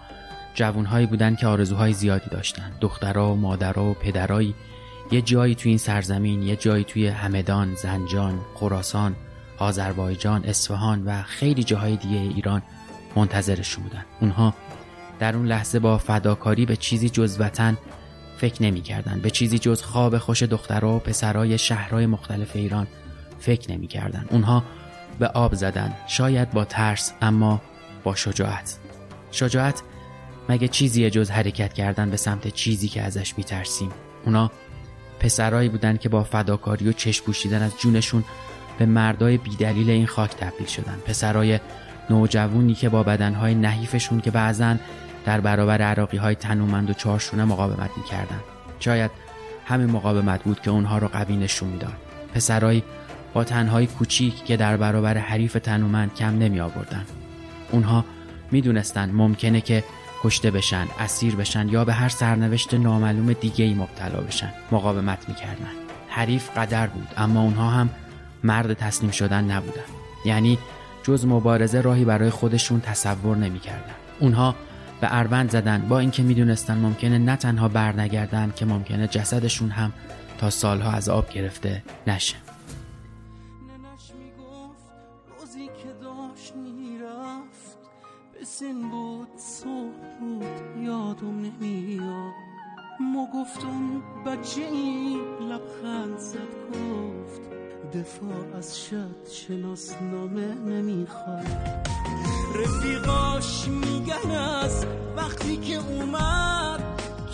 جوانهایی 0.58 1.06
بودن 1.06 1.36
که 1.36 1.48
آرزوهای 1.48 1.94
زیادی 1.94 2.30
داشتن 2.30 2.72
دخترها 2.82 3.36
مادرها 3.36 3.86
و 3.86 3.94
پدرایی. 3.94 4.56
یه 5.12 5.22
جایی 5.22 5.56
توی 5.56 5.70
این 5.70 5.78
سرزمین 5.78 6.44
یه 6.44 6.56
جایی 6.56 6.84
توی 6.84 7.08
همدان، 7.08 7.76
زنجان، 7.76 8.40
خراسان، 8.56 9.16
آذربایجان، 9.58 10.44
اصفهان 10.46 11.06
و 11.06 11.24
خیلی 11.24 11.64
جاهای 11.64 11.96
دیگه 11.96 12.18
ایران 12.18 12.62
منتظرشون 13.16 13.84
بودن. 13.84 14.06
اونها 14.22 14.54
در 15.20 15.36
اون 15.36 15.46
لحظه 15.46 15.80
با 15.80 15.98
فداکاری 15.98 16.66
به 16.66 16.76
چیزی 16.76 17.10
جز 17.10 17.38
وطن 17.40 17.78
فکر 18.38 18.64
نمی 18.64 18.82
کردن. 18.82 19.20
به 19.20 19.30
چیزی 19.30 19.60
جز 19.60 19.82
خواب 19.82 20.18
خوش 20.18 20.44
دخترها 20.44 20.96
و 20.96 21.00
پسرای 21.00 21.58
شهرهای 21.58 22.06
مختلف 22.06 22.56
ایران 22.56 22.88
فکر 23.40 23.72
نمی 23.72 23.88
کردن. 23.88 24.26
اونها 24.30 24.64
به 25.20 25.28
آب 25.28 25.56
زدن. 25.56 25.94
شاید 26.08 26.52
با 26.52 26.66
ترس 26.66 27.14
اما 27.22 27.62
با 28.04 28.16
شجاعت. 28.16 28.78
شجاعت 29.32 29.84
مگه 30.50 30.68
چیزی 30.68 31.10
جز 31.10 31.30
حرکت 31.30 31.74
کردن 31.74 32.10
به 32.10 32.18
سمت 32.18 32.48
چیزی 32.48 32.88
که 32.88 33.02
ازش 33.02 33.32
ترسیم 33.32 33.92
اونا 34.26 34.52
پسرایی 35.20 35.70
بودن 35.70 35.98
که 35.98 36.10
با 36.10 36.24
فداکاری 36.24 36.90
و 36.90 36.92
چشم 36.92 37.26
پوشیدن 37.26 37.62
از 37.62 37.72
جونشون 37.80 38.24
به 38.78 38.86
مردای 38.86 39.38
بیدلیل 39.38 39.90
این 39.90 40.08
خاک 40.08 40.36
تبدیل 40.36 40.68
شدن. 40.68 40.98
پسرای 41.06 41.60
نوجوونی 42.10 42.74
که 42.74 42.90
با 42.90 43.04
بدنهای 43.04 43.56
نحیفشون 43.56 44.22
که 44.22 44.32
بعضا 44.32 44.76
در 45.26 45.42
برابر 45.42 45.82
عراقی 45.82 46.18
های 46.18 46.36
تنومند 46.36 46.90
و 46.90 46.94
چارشونه 46.94 47.46
مقاومت 47.46 47.90
می‌کردن. 47.98 48.40
شاید 48.80 49.12
همین 49.66 49.90
مقاومت 49.90 50.44
بود 50.44 50.62
که 50.62 50.72
اونها 50.72 50.98
رو 50.98 51.08
قوی 51.08 51.38
نشون 51.38 51.70
می‌داد. 51.70 51.94
پسرایی 52.34 52.84
با 53.34 53.44
تنهای 53.44 53.88
کوچیک 53.88 54.46
که 54.46 54.58
در 54.58 54.78
برابر 54.78 55.18
حریف 55.18 55.54
تنومند 55.54 56.16
کم 56.16 56.38
نمی 56.38 56.60
آوردن 56.60 57.06
اونها 57.72 58.06
می‌دونستند 58.52 59.14
ممکنه 59.14 59.62
که 59.62 59.84
کشته 60.24 60.52
بشن 60.52 60.88
اسیر 61.00 61.36
بشن 61.36 61.70
یا 61.70 61.86
به 61.86 61.94
هر 61.94 62.10
سرنوشت 62.10 62.74
نامعلوم 62.74 63.34
دیگه 63.34 63.66
ای 63.66 63.74
مبتلا 63.74 64.22
بشن. 64.22 64.54
مقاومت 64.72 65.30
می‌کردن. 65.30 65.72
حریف 66.10 66.58
قدر 66.58 66.88
بود 66.88 67.08
اما 67.18 67.42
اونها 67.42 67.70
هم 67.70 67.90
مرد 68.44 68.74
تسلیم 68.74 69.12
شدن 69.12 69.52
نبودن. 69.52 69.82
یعنی 70.26 70.58
جز 71.04 71.26
مبارزه 71.26 71.82
راهی 71.82 72.06
برای 72.06 72.30
خودشون 72.30 72.82
تصور 72.82 73.38
نمی‌کردن. 73.38 73.96
اونها 74.20 74.56
به 75.02 75.08
اروند 75.12 75.52
زدن 75.52 75.88
با 75.90 76.00
اینکه 76.00 76.24
می‌دونستن 76.24 76.78
ممکنه 76.78 77.18
نه 77.18 77.36
تنها 77.36 77.68
برنگردن 77.68 78.54
که 78.56 78.66
ممکنه 78.66 79.08
جسدشون 79.08 79.70
هم 79.70 79.94
تا 80.38 80.50
سالها 80.50 80.92
از 80.92 81.10
آب 81.10 81.30
گرفته 81.30 81.84
نشه. 82.08 82.36
گفتم 93.48 94.02
بچه 94.26 94.62
این 94.62 95.20
لبخند 95.20 96.18
زد 96.18 96.54
گفت 96.70 97.42
دفاع 97.94 98.58
از 98.58 98.80
شد 98.80 99.28
شناسنامه 99.32 100.54
نمی‌خواد. 100.54 101.88
رفیقاش 102.56 103.68
میگن 103.68 104.32
از 104.32 104.86
وقتی 105.18 105.58
که 105.58 105.76
اومد 105.76 106.84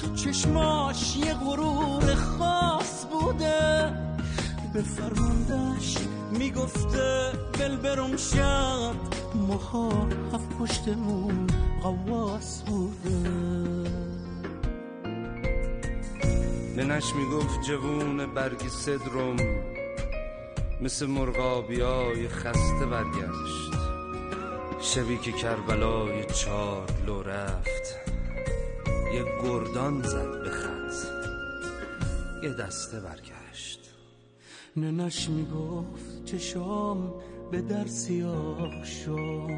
تو 0.02 0.16
چشماش 0.16 1.18
یه 1.18 1.34
غرور 1.34 2.16
خاص 2.16 3.06
بوده. 3.06 3.94
به 4.74 4.82
فرماندش 4.82 5.98
می‌گفته 6.32 7.32
بل 7.60 7.76
برم 7.78 8.18
شد 8.18 8.96
ماها 9.36 9.90
هفت 10.34 10.58
پشتمون 10.60 11.48
قواس 11.84 12.62
بوده. 12.62 13.63
ننش 16.78 17.16
می‌گفت 17.16 17.62
جوون 17.62 18.34
برگی 18.34 18.70
صدرم 18.70 19.36
مثل 20.82 21.06
مرغابیای 21.06 22.28
خسته 22.28 22.86
برگشت. 22.86 23.74
شبی 24.82 25.18
که 25.18 25.32
کربلای 25.32 26.26
چار 26.26 26.88
لو 27.08 27.22
رفت 27.24 27.96
یه 29.14 29.24
گردان 29.44 30.02
زد 30.02 30.44
به 30.44 30.50
خط 30.50 30.94
یه 32.44 32.54
دسته 32.54 33.00
برگشت. 33.00 33.80
ننش 34.78 35.30
می‌گفت 35.30 36.26
چشام 36.26 37.14
به 37.52 37.62
در 37.62 37.88
سیاه 37.88 38.86
شد 38.86 39.50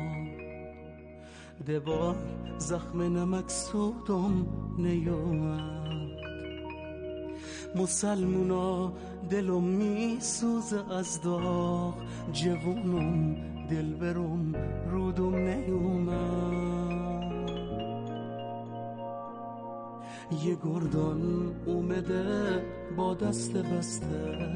دبار 1.67 2.15
زخم 2.57 3.01
نمک 3.01 3.50
سودم 3.50 4.48
نیومد. 4.77 5.94
مسلمونا 7.75 8.94
دلم 9.29 9.63
میسوزه 9.63 10.94
از 10.94 11.22
داغ 11.22 11.94
جوونم 12.32 13.36
دل 13.70 13.94
برم 13.94 14.55
رودم 14.91 15.36
نیومد. 15.36 16.75
یه 20.46 20.58
گردان 20.63 21.51
اومده 21.65 22.65
با 22.98 23.13
دست 23.13 23.58
بسته. 23.58 24.55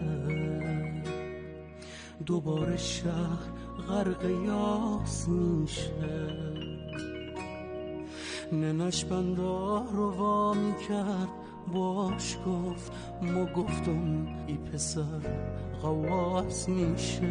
دوباره 2.26 2.78
شهر 2.78 3.50
غرق 3.88 4.26
یاس 4.46 5.28
میشه. 5.28 6.30
ننش 8.52 9.06
بنده 9.06 9.42
رو 9.94 10.12
وامی 10.12 10.74
کرد 10.90 11.39
باش 11.68 12.38
گفت 12.46 12.92
ما 13.22 13.46
گفتم 13.46 14.28
ای 14.48 14.58
پسر 14.58 15.22
قواس 15.82 16.70
میشه. 16.70 17.30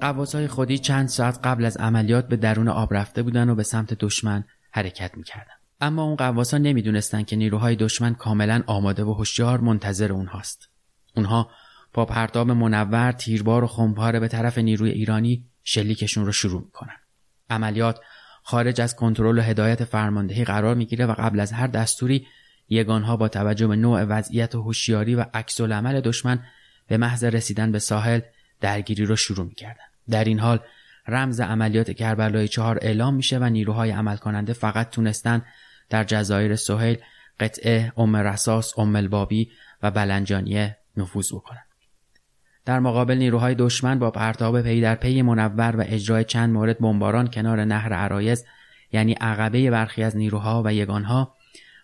قواسای 0.00 0.46
خودی 0.46 0.78
چند 0.78 1.08
ساعت 1.08 1.38
قبل 1.44 1.64
از 1.64 1.76
عملیات 1.76 2.28
به 2.28 2.36
درون 2.36 2.68
آب 2.68 2.94
رفته 2.94 3.22
بودن 3.22 3.48
و 3.48 3.54
به 3.54 3.62
سمت 3.62 3.94
دشمن 3.94 4.44
حرکت 4.70 5.16
می‌کردن. 5.16 5.54
اما 5.80 6.04
اون 6.04 6.16
قواسا 6.16 6.58
نمی‌دونستن 6.58 7.22
که 7.22 7.36
نیروهای 7.36 7.76
دشمن 7.76 8.14
کاملا 8.14 8.62
آماده 8.66 9.04
و 9.04 9.12
هوشیار 9.12 9.60
منتظر 9.60 10.12
اونهاست. 10.12 10.73
اونها 11.16 11.50
با 11.92 12.04
پرتاب 12.04 12.50
منور 12.50 13.12
تیربار 13.12 13.64
و 13.64 13.66
خمپاره 13.66 14.20
به 14.20 14.28
طرف 14.28 14.58
نیروی 14.58 14.90
ایرانی 14.90 15.44
شلیکشون 15.62 16.26
رو 16.26 16.32
شروع 16.32 16.62
می‌کنن. 16.62 16.96
عملیات 17.50 18.00
خارج 18.42 18.80
از 18.80 18.96
کنترل 18.96 19.38
و 19.38 19.42
هدایت 19.42 19.84
فرماندهی 19.84 20.44
قرار 20.44 20.74
می‌گیره 20.74 21.06
و 21.06 21.14
قبل 21.18 21.40
از 21.40 21.52
هر 21.52 21.66
دستوری 21.66 22.26
یگانها 22.68 23.16
با 23.16 23.28
توجه 23.28 23.66
به 23.66 23.76
نوع 23.76 24.02
وضعیت 24.02 24.54
و 24.54 24.62
هوشیاری 24.62 25.14
و 25.14 25.24
عکس 25.34 25.60
العمل 25.60 26.00
دشمن 26.00 26.42
به 26.88 26.96
محض 26.96 27.24
رسیدن 27.24 27.72
به 27.72 27.78
ساحل 27.78 28.20
درگیری 28.60 29.04
رو 29.04 29.16
شروع 29.16 29.46
می‌کردن. 29.46 29.84
در 30.10 30.24
این 30.24 30.38
حال 30.38 30.60
رمز 31.08 31.40
عملیات 31.40 31.90
کربلای 31.90 32.48
چهار 32.48 32.78
اعلام 32.82 33.14
میشه 33.14 33.38
و 33.38 33.44
نیروهای 33.44 33.90
عمل 33.90 34.16
کننده 34.16 34.52
فقط 34.52 34.90
تونستن 34.90 35.42
در 35.90 36.04
جزایر 36.04 36.56
سهیل 36.56 36.98
قطعه 37.40 37.92
ام‌الرصاص 37.96 38.78
ام 38.78 38.96
البابی 38.96 39.50
و 39.82 39.90
بلجانیه 39.90 40.76
نفوذ 40.96 41.32
بکنن. 41.32 41.62
در 42.64 42.80
مقابل 42.80 43.14
نیروهای 43.14 43.54
دشمن 43.54 43.98
با 43.98 44.10
پرتاب 44.10 44.62
پی 44.62 44.80
در 44.80 44.94
پی 44.94 45.22
منور 45.22 45.76
و 45.76 45.84
اجرای 45.86 46.24
چند 46.24 46.52
مورد 46.52 46.78
بمباران 46.78 47.30
کنار 47.30 47.64
نهر 47.64 47.92
عرایض 47.92 48.44
یعنی 48.92 49.12
عقبه 49.12 49.70
برخی 49.70 50.02
از 50.02 50.16
نیروها 50.16 50.62
و 50.64 50.74
یگانها 50.74 51.34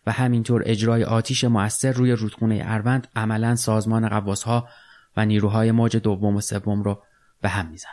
و 0.06 0.12
همینطور 0.12 0.62
اجرای 0.66 1.04
آتیش 1.04 1.44
موثر 1.44 1.92
روی 1.92 2.12
رودخونه 2.12 2.62
اروند 2.64 3.08
عملا 3.16 3.56
سازمان 3.56 4.08
قواسها 4.08 4.68
و 5.16 5.26
نیروهای 5.26 5.72
موج 5.72 5.96
دوم 5.96 6.36
و 6.36 6.40
سوم 6.40 6.82
رو 6.82 7.02
به 7.42 7.48
هم 7.48 7.66
می‌زنن. 7.66 7.92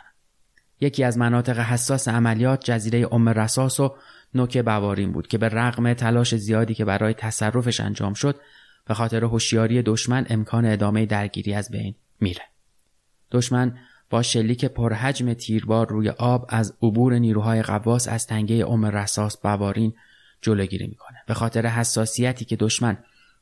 یکی 0.80 1.04
از 1.04 1.18
مناطق 1.18 1.58
حساس 1.58 2.08
عملیات 2.08 2.64
جزیره 2.64 3.14
ام 3.14 3.28
رساس 3.28 3.80
و 3.80 3.94
نوک 4.34 4.58
بوارین 4.58 5.12
بود 5.12 5.26
که 5.26 5.38
به 5.38 5.48
رغم 5.48 5.92
تلاش 5.92 6.34
زیادی 6.34 6.74
که 6.74 6.84
برای 6.84 7.14
تصرفش 7.14 7.80
انجام 7.80 8.14
شد 8.14 8.40
به 8.88 8.94
خاطر 8.94 9.24
هوشیاری 9.24 9.82
دشمن 9.82 10.26
امکان 10.30 10.64
ادامه 10.64 11.06
درگیری 11.06 11.54
از 11.54 11.70
بین 11.70 11.94
میره. 12.20 12.42
دشمن 13.32 13.78
با 14.10 14.22
شلیک 14.22 14.64
پرحجم 14.64 15.32
تیربار 15.32 15.88
روی 15.88 16.08
آب 16.08 16.46
از 16.48 16.76
عبور 16.82 17.14
نیروهای 17.14 17.62
قواس 17.62 18.08
از 18.08 18.26
تنگه 18.26 18.66
ام 18.68 18.84
رساس 18.84 19.36
بوارین 19.36 19.94
جلوگیری 20.40 20.86
می‌کنه 20.86 21.18
به 21.26 21.34
خاطر 21.34 21.66
حساسیتی 21.66 22.44
که 22.44 22.56
دشمن 22.56 22.98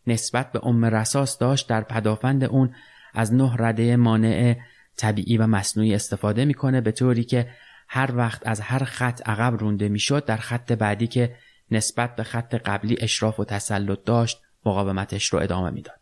نسبت 0.06 0.52
به 0.52 0.66
ام 0.66 0.84
رساس 0.84 1.38
داشت 1.38 1.68
در 1.68 1.80
پدافند 1.80 2.44
اون 2.44 2.74
از 3.14 3.34
نه 3.34 3.56
رده 3.58 3.96
مانع 3.96 4.56
طبیعی 4.96 5.38
و 5.38 5.46
مصنوعی 5.46 5.94
استفاده 5.94 6.44
می‌کنه 6.44 6.80
به 6.80 6.92
طوری 6.92 7.24
که 7.24 7.50
هر 7.88 8.16
وقت 8.16 8.46
از 8.46 8.60
هر 8.60 8.84
خط 8.84 9.28
عقب 9.28 9.56
رونده 9.60 9.88
می‌شد 9.88 10.24
در 10.24 10.36
خط 10.36 10.72
بعدی 10.72 11.06
که 11.06 11.34
نسبت 11.70 12.16
به 12.16 12.22
خط 12.22 12.54
قبلی 12.54 12.96
اشراف 13.00 13.40
و 13.40 13.44
تسلط 13.44 13.98
داشت 14.04 14.45
مقاومتش 14.66 15.26
رو 15.26 15.38
ادامه 15.38 15.70
می‌داد 15.70 16.00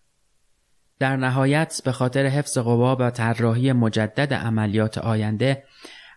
در 0.99 1.16
نهایت 1.16 1.80
به 1.85 1.92
خاطر 1.92 2.26
حفظ 2.26 2.59
قوا 2.59 2.97
و 2.97 3.11
طراحی 3.11 3.73
مجدد 3.73 4.35
عملیات 4.35 4.99
آینده 4.99 5.64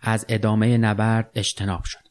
از 0.02 0.26
ادامه 0.30 0.78
نبرد 0.78 1.32
اجتناب 1.36 1.84
شد 1.84 2.08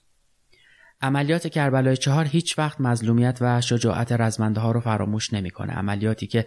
عملیات 1.00 1.46
کربلای 1.46 1.96
چهار 1.96 2.24
هیچ 2.24 2.58
وقت 2.58 2.80
مظلومیت 2.80 3.38
و 3.40 3.60
شجاعت 3.60 4.12
رزمنده 4.12 4.60
ها 4.60 4.72
رو 4.72 4.80
فراموش 4.80 5.32
نمی‌کنه 5.32 5.72
عملیاتی 5.72 6.26
که 6.26 6.46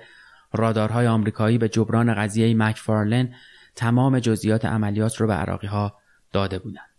رادارهای 0.53 1.08
آمریکایی 1.08 1.58
به 1.58 1.69
جبران 1.69 2.13
قضیه 2.13 2.55
مکفارلن 2.55 3.36
تمام 3.75 4.19
جزئیات 4.19 4.65
عملیات 4.65 5.15
رو 5.22 5.27
به 5.27 5.34
عراقی 5.34 5.67
ها 5.67 5.98
داده 6.31 6.60
بودند. 6.60 6.89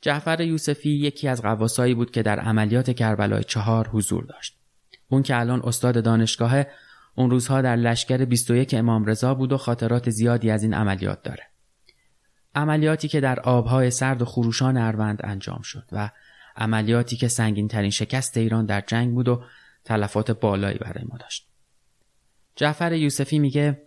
جعفر 0.00 0.40
یوسفی 0.40 0.90
یکی 0.90 1.28
از 1.28 1.42
قواسایی 1.42 1.94
بود 1.94 2.10
که 2.10 2.22
در 2.22 2.40
عملیات 2.40 2.90
کربلای 2.90 3.44
چهار 3.44 3.88
حضور 3.88 4.24
داشت. 4.24 4.58
اون 5.08 5.22
که 5.22 5.38
الان 5.38 5.62
استاد 5.64 6.04
دانشگاه 6.04 6.64
اون 7.14 7.30
روزها 7.30 7.62
در 7.62 7.76
لشکر 7.76 8.24
21 8.24 8.74
امام 8.74 9.04
رضا 9.04 9.34
بود 9.34 9.52
و 9.52 9.56
خاطرات 9.56 10.10
زیادی 10.10 10.50
از 10.50 10.62
این 10.62 10.74
عملیات 10.74 11.22
داره. 11.22 11.42
عملیاتی 12.54 13.08
که 13.08 13.20
در 13.20 13.40
آبهای 13.40 13.90
سرد 13.90 14.22
و 14.22 14.24
خروشان 14.24 14.76
اروند 14.76 15.20
انجام 15.24 15.62
شد 15.62 15.88
و 15.92 16.10
عملیاتی 16.56 17.16
که 17.16 17.28
سنگین 17.28 17.68
ترین 17.68 17.90
شکست 17.90 18.36
ایران 18.36 18.66
در 18.66 18.80
جنگ 18.80 19.14
بود 19.14 19.28
و 19.28 19.42
تلفات 19.84 20.30
بالایی 20.30 20.78
برای 20.78 21.04
ما 21.08 21.18
داشت. 21.18 21.48
جعفر 22.56 22.92
یوسفی 22.92 23.38
میگه 23.38 23.82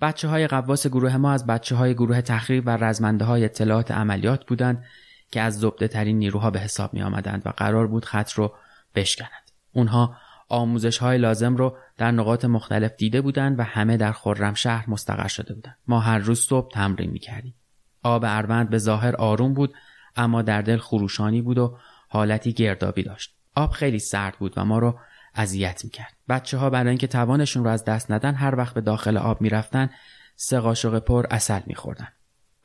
بچه 0.00 0.28
های 0.28 0.46
قواس 0.46 0.86
گروه 0.86 1.16
ما 1.16 1.32
از 1.32 1.46
بچه 1.46 1.76
های 1.76 1.94
گروه 1.94 2.20
تخریب 2.20 2.66
و 2.66 2.70
رزمنده 2.70 3.24
های 3.24 3.44
اطلاعات 3.44 3.90
عملیات 3.90 4.46
بودند 4.46 4.84
که 5.30 5.40
از 5.40 5.58
زبده 5.58 5.88
ترین 5.88 6.18
نیروها 6.18 6.50
به 6.50 6.60
حساب 6.60 6.94
می 6.94 7.02
آمدند 7.02 7.42
و 7.46 7.50
قرار 7.50 7.86
بود 7.86 8.04
خط 8.04 8.32
رو 8.32 8.54
بشکنند. 8.94 9.47
اونها 9.72 10.16
آموزش 10.48 10.98
های 10.98 11.18
لازم 11.18 11.56
رو 11.56 11.76
در 11.96 12.10
نقاط 12.10 12.44
مختلف 12.44 12.92
دیده 12.96 13.20
بودند 13.20 13.58
و 13.58 13.62
همه 13.62 13.96
در 13.96 14.14
شهر 14.54 14.90
مستقر 14.90 15.28
شده 15.28 15.54
بودند. 15.54 15.78
ما 15.86 16.00
هر 16.00 16.18
روز 16.18 16.40
صبح 16.40 16.70
تمرین 16.70 17.10
می 17.10 17.18
کردیم. 17.18 17.54
آب 18.02 18.24
اروند 18.26 18.70
به 18.70 18.78
ظاهر 18.78 19.16
آروم 19.16 19.54
بود 19.54 19.74
اما 20.16 20.42
در 20.42 20.62
دل 20.62 20.78
خروشانی 20.78 21.42
بود 21.42 21.58
و 21.58 21.78
حالتی 22.08 22.52
گردابی 22.52 23.02
داشت. 23.02 23.34
آب 23.54 23.70
خیلی 23.70 23.98
سرد 23.98 24.36
بود 24.38 24.54
و 24.56 24.64
ما 24.64 24.78
رو 24.78 24.98
اذیت 25.34 25.84
می‌کرد 25.84 26.16
بچه 26.28 26.58
ها 26.58 26.70
برای 26.70 26.88
اینکه 26.88 27.06
توانشون 27.06 27.64
رو 27.64 27.70
از 27.70 27.84
دست 27.84 28.10
ندن 28.10 28.34
هر 28.34 28.54
وقت 28.56 28.74
به 28.74 28.80
داخل 28.80 29.16
آب 29.16 29.40
می‌رفتن 29.40 29.90
سه 30.36 30.60
قاشق 30.60 30.98
پر 30.98 31.26
اصل 31.30 31.60
میخوردن 31.66 32.08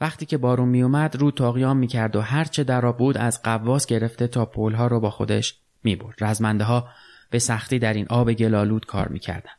وقتی 0.01 0.25
که 0.25 0.37
بارون 0.37 0.69
میومد 0.69 1.15
رو 1.15 1.31
تاقیام 1.31 1.77
می‌کرد 1.77 2.15
و 2.15 2.21
هرچه 2.21 2.63
در 2.63 2.85
آب 2.85 2.97
بود 2.97 3.17
از 3.17 3.41
قواس 3.41 3.85
گرفته 3.85 4.27
تا 4.27 4.45
پلها 4.45 4.87
رو 4.87 4.99
با 4.99 5.09
خودش 5.09 5.62
می‌برد. 5.83 6.23
رزمنده 6.23 6.63
ها 6.63 6.89
به 7.29 7.39
سختی 7.39 7.79
در 7.79 7.93
این 7.93 8.05
آب 8.09 8.33
گلالود 8.33 8.85
کار 8.85 9.07
می‌کردن 9.07 9.51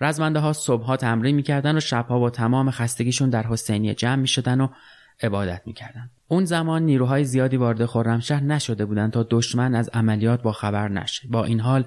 رزمنده 0.00 0.38
ها 0.38 0.52
صبحها 0.52 0.96
تمرین 0.96 1.36
می‌کردن 1.36 1.76
و 1.76 1.80
شبها 1.80 2.18
با 2.18 2.30
تمام 2.30 2.70
خستگیشون 2.70 3.30
در 3.30 3.46
حسینیه 3.46 3.94
جمع 3.94 4.16
می‌شدن 4.16 4.60
و 4.60 4.68
عبادت 5.22 5.62
می‌کردن 5.66 6.10
اون 6.28 6.44
زمان 6.44 6.82
نیروهای 6.82 7.24
زیادی 7.24 7.56
وارد 7.56 7.86
خرمشهر 7.86 8.42
نشده 8.42 8.84
بودند 8.84 9.12
تا 9.12 9.26
دشمن 9.30 9.74
از 9.74 9.88
عملیات 9.88 10.42
با 10.42 10.52
خبر 10.52 10.88
نشه. 10.88 11.28
با 11.28 11.44
این 11.44 11.60
حال 11.60 11.84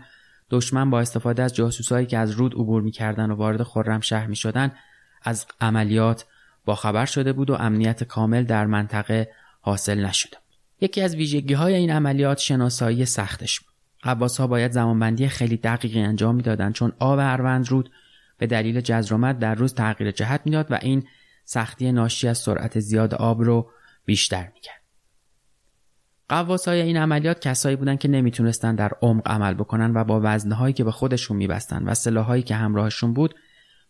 دشمن 0.49 0.89
با 0.89 0.99
استفاده 0.99 1.43
از 1.43 1.55
جاسوسایی 1.55 2.05
که 2.05 2.17
از 2.17 2.31
رود 2.31 2.53
عبور 2.53 2.81
می‌کردن 2.81 3.31
و 3.31 3.35
وارد 3.35 3.63
خرمشهر 3.63 4.27
می‌شدند 4.27 4.75
از 5.23 5.45
عملیات 5.61 6.25
با 6.65 6.75
خبر 6.75 7.05
شده 7.05 7.33
بود 7.33 7.49
و 7.49 7.53
امنیت 7.53 8.03
کامل 8.03 8.43
در 8.43 8.65
منطقه 8.65 9.31
حاصل 9.61 10.05
نشده 10.05 10.37
یکی 10.81 11.01
از 11.01 11.15
ویژگی 11.15 11.53
های 11.53 11.73
این 11.73 11.91
عملیات 11.91 12.37
شناسایی 12.37 13.05
سختش 13.05 13.59
بود 13.59 13.73
قباس 14.03 14.39
ها 14.39 14.47
باید 14.47 14.71
زمانبندی 14.71 15.27
خیلی 15.27 15.57
دقیقی 15.57 15.99
انجام 15.99 16.35
می‌دادند 16.35 16.73
چون 16.73 16.91
آب 16.99 17.19
اروند 17.21 17.69
رود 17.69 17.91
به 18.37 18.47
دلیل 18.47 18.81
جزرومت 18.81 19.39
در 19.39 19.55
روز 19.55 19.73
تغییر 19.73 20.11
جهت 20.11 20.41
می‌داد 20.45 20.71
و 20.71 20.79
این 20.81 21.03
سختی 21.45 21.91
ناشی 21.91 22.27
از 22.27 22.37
سرعت 22.37 22.79
زیاد 22.79 23.13
آب 23.13 23.43
رو 23.43 23.71
بیشتر 24.05 24.51
می‌کرد. 24.53 24.81
قواسای 26.29 26.81
این 26.81 26.97
عملیات 26.97 27.41
کسایی 27.41 27.75
بودند 27.75 27.99
که 27.99 28.07
نمی‌تونستن 28.07 28.75
در 28.75 28.91
عمق 29.01 29.27
عمل 29.27 29.53
بکنن 29.53 29.93
و 29.95 30.03
با 30.03 30.21
وزنهایی 30.23 30.73
که 30.73 30.83
به 30.83 30.91
خودشون 30.91 31.37
میبستن 31.37 31.83
و 31.83 31.93
سلاحهایی 31.93 32.43
که 32.43 32.55
همراهشون 32.55 33.13
بود 33.13 33.35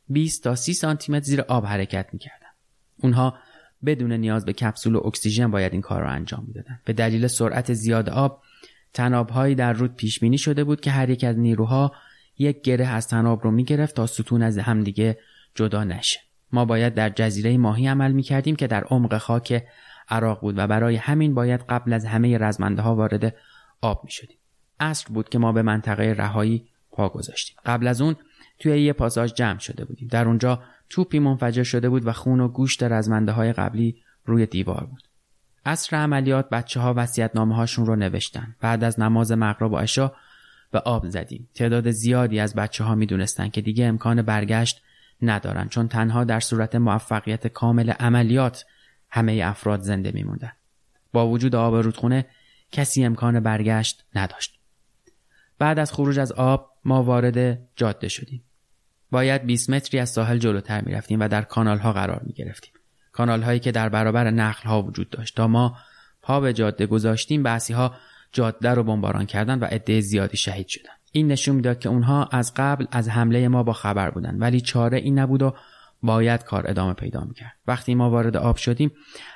20 0.09 0.43
تا 0.43 0.55
30 0.55 0.73
سانتی 0.73 1.11
متر 1.11 1.23
زیر 1.23 1.41
آب 1.41 1.65
حرکت 1.65 2.09
می‌کردن. 2.13 2.47
اونها 2.97 3.37
بدون 3.85 4.13
نیاز 4.13 4.45
به 4.45 4.53
کپسول 4.53 4.95
و 4.95 5.07
اکسیژن 5.07 5.51
باید 5.51 5.71
این 5.71 5.81
کار 5.81 6.01
رو 6.01 6.09
انجام 6.09 6.43
می‌دادن. 6.47 6.79
به 6.85 6.93
دلیل 6.93 7.27
سرعت 7.27 7.73
زیاد 7.73 8.09
آب 8.09 8.41
تنابهایی 8.93 9.55
در 9.55 9.73
رود 9.73 9.95
پیش 9.95 10.19
بینی 10.19 10.37
شده 10.37 10.63
بود 10.63 10.81
که 10.81 10.91
هر 10.91 11.09
یک 11.09 11.23
از 11.23 11.39
نیروها 11.39 11.91
یک 12.37 12.61
گره 12.61 12.87
از 12.87 13.07
تناب 13.07 13.43
رو 13.43 13.51
می‌گرفت 13.51 13.95
تا 13.95 14.07
ستون 14.07 14.43
از 14.43 14.57
همدیگه 14.57 15.17
جدا 15.55 15.83
نشه. 15.83 16.19
ما 16.51 16.65
باید 16.65 16.93
در 16.93 17.09
جزیره 17.09 17.57
ماهی 17.57 17.87
عمل 17.87 18.11
می 18.11 18.23
کردیم 18.23 18.55
که 18.55 18.67
در 18.67 18.83
عمق 18.83 19.17
خاک 19.17 19.63
عراق 20.09 20.41
بود 20.41 20.57
و 20.57 20.67
برای 20.67 20.95
همین 20.95 21.33
باید 21.33 21.61
قبل 21.69 21.93
از 21.93 22.05
همه 22.05 22.37
رزمنده 22.37 22.81
ها 22.81 22.95
وارد 22.95 23.35
آب 23.81 24.01
می 24.03 24.11
شدیم. 24.11 24.37
عصر 24.79 25.13
بود 25.13 25.29
که 25.29 25.39
ما 25.39 25.51
به 25.51 25.61
منطقه 25.61 26.03
رهایی 26.03 26.67
پا 26.91 27.09
گذاشتیم. 27.09 27.55
قبل 27.65 27.87
از 27.87 28.01
اون 28.01 28.15
توی 28.59 28.81
یه 28.81 28.93
پاساژ 28.93 29.33
جمع 29.33 29.59
شده 29.59 29.85
بودیم. 29.85 30.07
در 30.07 30.27
اونجا 30.27 30.63
توپی 30.91 31.19
منفجر 31.19 31.63
شده 31.63 31.89
بود 31.89 32.07
و 32.07 32.11
خون 32.11 32.39
و 32.39 32.47
گوشت 32.47 32.83
رزمنده 32.83 33.31
های 33.31 33.53
قبلی 33.53 33.95
روی 34.25 34.45
دیوار 34.45 34.85
بود. 34.85 35.03
عصر 35.65 35.97
عملیات 35.97 36.49
بچه 36.49 36.79
ها 36.79 36.93
وسیعت 36.97 37.31
نامه 37.35 37.55
هاشون 37.55 37.85
رو 37.85 37.95
نوشتن. 37.95 38.55
بعد 38.61 38.83
از 38.83 38.99
نماز 38.99 39.31
مغرب 39.31 39.71
و 39.71 39.77
عشا 39.77 40.11
به 40.71 40.79
آب 40.79 41.09
زدیم. 41.09 41.49
تعداد 41.55 41.91
زیادی 41.91 42.39
از 42.39 42.55
بچه 42.55 42.83
ها 42.83 42.95
می 42.95 43.05
دونستن 43.05 43.49
که 43.49 43.61
دیگه 43.61 43.85
امکان 43.85 44.21
برگشت 44.21 44.81
ندارن 45.21 45.67
چون 45.67 45.87
تنها 45.87 46.23
در 46.23 46.39
صورت 46.39 46.75
موفقیت 46.75 47.47
کامل 47.47 47.89
عملیات 47.89 48.65
همه 49.09 49.41
افراد 49.45 49.81
زنده 49.81 50.11
میموندن 50.11 50.51
با 51.13 51.27
وجود 51.27 51.55
آب 51.55 51.75
رودخونه 51.75 52.25
کسی 52.71 53.05
امکان 53.05 53.39
برگشت 53.39 54.05
نداشت 54.15 54.59
بعد 55.59 55.79
از 55.79 55.93
خروج 55.93 56.19
از 56.19 56.31
آب 56.31 56.71
ما 56.85 57.03
وارد 57.03 57.67
جاده 57.75 58.07
شدیم 58.07 58.43
باید 59.11 59.45
20 59.45 59.69
متری 59.69 59.99
از 59.99 60.09
ساحل 60.09 60.37
جلوتر 60.37 60.81
می‌رفتیم 60.81 61.19
و 61.19 61.27
در 61.27 61.41
کانال 61.41 61.77
ها 61.77 61.93
قرار 61.93 62.21
می 62.25 62.33
گرفتیم 62.33 62.73
کانال 63.11 63.41
هایی 63.41 63.59
که 63.59 63.71
در 63.71 63.89
برابر 63.89 64.31
نقل 64.31 64.69
ها 64.69 64.81
وجود 64.81 65.09
داشت 65.09 65.35
تا 65.35 65.47
ما 65.47 65.77
پا 66.21 66.39
به 66.39 66.53
جاده 66.53 66.85
گذاشتیم 66.85 67.43
بعضی 67.43 67.73
ها 67.73 67.95
جاده 68.31 68.69
رو 68.69 68.83
بمباران 68.83 69.25
کردن 69.25 69.59
و 69.59 69.65
عده 69.65 70.01
زیادی 70.01 70.37
شهید 70.37 70.67
شدن. 70.67 70.91
این 71.11 71.27
نشون 71.27 71.55
می‌داد 71.55 71.79
که 71.79 71.89
اونها 71.89 72.25
از 72.25 72.53
قبل 72.55 72.85
از 72.91 73.09
حمله 73.09 73.47
ما 73.47 73.63
با 73.63 73.73
خبر 73.73 74.09
بودن 74.09 74.35
ولی 74.39 74.61
چاره 74.61 74.97
این 74.97 75.19
نبود 75.19 75.41
و 75.41 75.55
باید 76.03 76.43
کار 76.43 76.69
ادامه 76.69 76.93
پیدا 76.93 77.23
می‌کرد. 77.23 77.53
وقتی 77.67 77.95
ما 77.95 78.09
وارد 78.09 78.37
آب 78.37 78.55
شدیم 78.55 78.91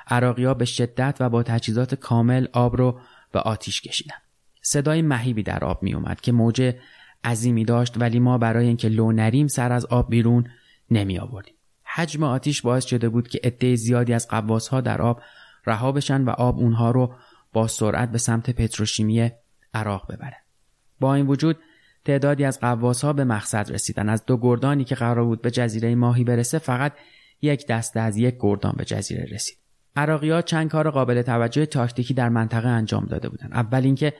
عراقی 0.06 0.54
به 0.54 0.64
شدت 0.64 1.16
و 1.20 1.28
با 1.28 1.42
تجهیزات 1.42 1.94
کامل 1.94 2.46
آب 2.52 2.76
رو 2.76 3.00
به 3.32 3.40
آتیش 3.40 3.80
کشیدن. 3.80 4.16
صدای 4.62 5.02
مهیبی 5.02 5.42
در 5.42 5.64
آب 5.64 5.82
می 5.82 5.94
اومد 5.94 6.20
که 6.20 6.32
موج 6.32 6.74
عظیمی 7.26 7.64
داشت 7.64 7.94
ولی 7.96 8.20
ما 8.20 8.38
برای 8.38 8.66
اینکه 8.66 8.88
لو 8.88 9.12
نریم 9.12 9.46
سر 9.46 9.72
از 9.72 9.86
آب 9.86 10.10
بیرون 10.10 10.44
نمی 10.90 11.18
آوردیم. 11.18 11.54
حجم 11.84 12.22
آتیش 12.22 12.62
باعث 12.62 12.84
شده 12.84 13.08
بود 13.08 13.28
که 13.28 13.40
عده 13.44 13.76
زیادی 13.76 14.12
از 14.12 14.28
قواس 14.28 14.68
ها 14.68 14.80
در 14.80 15.02
آب 15.02 15.22
رها 15.66 15.92
بشن 15.92 16.22
و 16.22 16.30
آب 16.30 16.58
اونها 16.58 16.90
رو 16.90 17.14
با 17.52 17.66
سرعت 17.66 18.10
به 18.10 18.18
سمت 18.18 18.50
پتروشیمی 18.50 19.30
عراق 19.74 20.12
ببره 20.12 20.36
با 21.00 21.14
این 21.14 21.26
وجود 21.26 21.58
تعدادی 22.04 22.44
از 22.44 22.60
قواس 22.60 23.04
ها 23.04 23.12
به 23.12 23.24
مقصد 23.24 23.72
رسیدن. 23.72 24.08
از 24.08 24.26
دو 24.26 24.36
گردانی 24.36 24.84
که 24.84 24.94
قرار 24.94 25.24
بود 25.24 25.42
به 25.42 25.50
جزیره 25.50 25.94
ماهی 25.94 26.24
برسه 26.24 26.58
فقط 26.58 26.92
یک 27.42 27.66
دسته 27.66 28.00
از 28.00 28.16
یک 28.16 28.36
گردان 28.40 28.74
به 28.78 28.84
جزیره 28.84 29.26
رسید. 29.30 29.56
عراقی 29.96 30.42
چند 30.42 30.70
کار 30.70 30.90
قابل 30.90 31.22
توجه 31.22 31.66
تاکتیکی 31.66 32.14
در 32.14 32.28
منطقه 32.28 32.68
انجام 32.68 33.04
داده 33.04 33.28
بودند. 33.28 33.52
اول 33.52 33.84
اینکه 33.84 34.12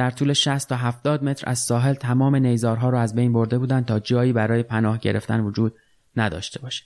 در 0.00 0.10
طول 0.10 0.32
60 0.32 0.68
تا 0.68 0.76
70 0.76 1.24
متر 1.24 1.44
از 1.48 1.58
ساحل 1.58 1.94
تمام 1.94 2.36
نیزارها 2.36 2.90
را 2.90 3.00
از 3.00 3.14
بین 3.14 3.32
برده 3.32 3.58
بودند 3.58 3.84
تا 3.84 3.98
جایی 3.98 4.32
برای 4.32 4.62
پناه 4.62 4.98
گرفتن 4.98 5.40
وجود 5.40 5.74
نداشته 6.16 6.60
باشه. 6.60 6.84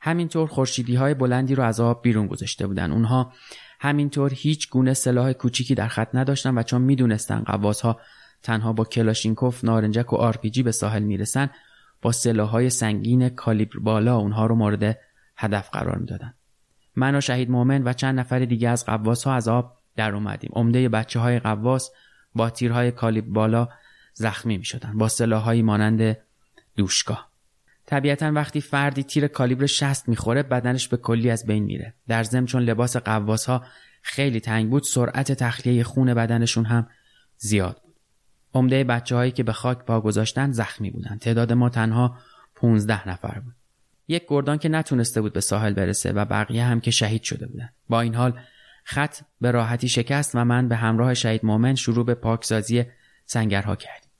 همینطور 0.00 0.48
خورشیدی 0.48 0.94
های 0.94 1.14
بلندی 1.14 1.54
رو 1.54 1.62
از 1.62 1.80
آب 1.80 2.02
بیرون 2.02 2.26
گذاشته 2.26 2.66
بودند. 2.66 2.92
اونها 2.92 3.32
همینطور 3.80 4.32
هیچ 4.34 4.70
گونه 4.70 4.94
سلاح 4.94 5.32
کوچیکی 5.32 5.74
در 5.74 5.88
خط 5.88 6.08
نداشتن 6.14 6.58
و 6.58 6.62
چون 6.62 6.82
می‌دونستن 6.82 7.40
غواص 7.40 7.80
ها 7.80 8.00
تنها 8.42 8.72
با 8.72 8.84
کلاشینکوف 8.84 9.64
نارنجک 9.64 10.12
و 10.12 10.16
آرپیجی 10.16 10.62
به 10.62 10.72
ساحل 10.72 11.02
می‌رسن 11.02 11.50
با 12.02 12.12
های 12.44 12.70
سنگین 12.70 13.28
کالیبر 13.28 13.78
بالا 13.78 14.16
اونها 14.16 14.46
رو 14.46 14.54
مورد 14.54 14.98
هدف 15.36 15.70
قرار 15.70 15.98
می‌دادن 15.98 16.34
من 16.96 17.14
و 17.14 17.20
شهید 17.20 17.50
مومن 17.50 17.82
و 17.84 17.92
چند 17.92 18.18
نفر 18.18 18.38
دیگه 18.38 18.68
از 18.68 18.86
قواس 18.86 19.24
ها 19.24 19.34
از 19.34 19.48
آب 19.48 19.76
در 19.96 20.14
اومدیم. 20.14 20.50
عمده 20.54 20.88
بچه 20.88 21.20
های 21.20 21.38
قواس 21.38 21.90
با 22.34 22.50
تیرهای 22.50 22.90
کالیبر 22.90 23.28
بالا 23.28 23.68
زخمی 24.14 24.58
می 24.58 24.64
شدن 24.64 24.98
با 24.98 25.08
سلاحهایی 25.08 25.62
مانند 25.62 26.16
دوشگاه 26.76 27.28
طبیعتا 27.88 28.32
وقتی 28.32 28.60
فردی 28.60 29.02
تیر 29.02 29.28
کالیبر 29.28 29.66
60 29.66 30.08
می‌خوره 30.08 30.42
بدنش 30.42 30.88
به 30.88 30.96
کلی 30.96 31.30
از 31.30 31.46
بین 31.46 31.64
میره. 31.64 31.94
در 32.08 32.22
ضمن 32.22 32.46
چون 32.46 32.62
لباس 32.62 32.96
قواس 32.96 33.46
ها 33.46 33.64
خیلی 34.02 34.40
تنگ 34.40 34.70
بود 34.70 34.82
سرعت 34.82 35.32
تخلیه 35.32 35.82
خون 35.82 36.14
بدنشون 36.14 36.64
هم 36.64 36.86
زیاد 37.36 37.80
بود. 37.82 37.94
عمده 38.54 38.84
بچه 38.84 39.16
هایی 39.16 39.32
که 39.32 39.42
به 39.42 39.52
خاک 39.52 39.78
پا 39.78 40.00
گذاشتن 40.00 40.52
زخمی 40.52 40.90
بودن. 40.90 41.18
تعداد 41.18 41.52
ما 41.52 41.68
تنها 41.68 42.18
15 42.54 43.08
نفر 43.08 43.40
بود. 43.44 43.54
یک 44.08 44.22
گردان 44.28 44.58
که 44.58 44.68
نتونسته 44.68 45.20
بود 45.20 45.32
به 45.32 45.40
ساحل 45.40 45.72
برسه 45.72 46.12
و 46.12 46.24
بقیه 46.24 46.64
هم 46.64 46.80
که 46.80 46.90
شهید 46.90 47.22
شده 47.22 47.46
بودن. 47.46 47.68
با 47.88 48.00
این 48.00 48.14
حال 48.14 48.40
خط 48.90 49.20
به 49.40 49.50
راحتی 49.50 49.88
شکست 49.88 50.34
و 50.34 50.44
من 50.44 50.68
به 50.68 50.76
همراه 50.76 51.14
شهید 51.14 51.44
مومن 51.44 51.74
شروع 51.74 52.06
به 52.06 52.14
پاکسازی 52.14 52.84
سنگرها 53.26 53.76
کردیم. 53.76 54.10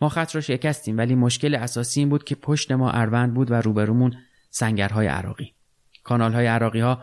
ما 0.00 0.08
خط 0.08 0.34
را 0.34 0.40
شکستیم 0.40 0.98
ولی 0.98 1.14
مشکل 1.14 1.54
اساسی 1.54 2.00
این 2.00 2.08
بود 2.08 2.24
که 2.24 2.34
پشت 2.34 2.72
ما 2.72 2.90
اروند 2.90 3.34
بود 3.34 3.50
و 3.50 3.54
روبرومون 3.54 4.14
سنگرهای 4.50 5.06
عراقی. 5.06 5.52
کانالهای 6.04 6.46
عراقی 6.46 6.80
ها 6.80 7.02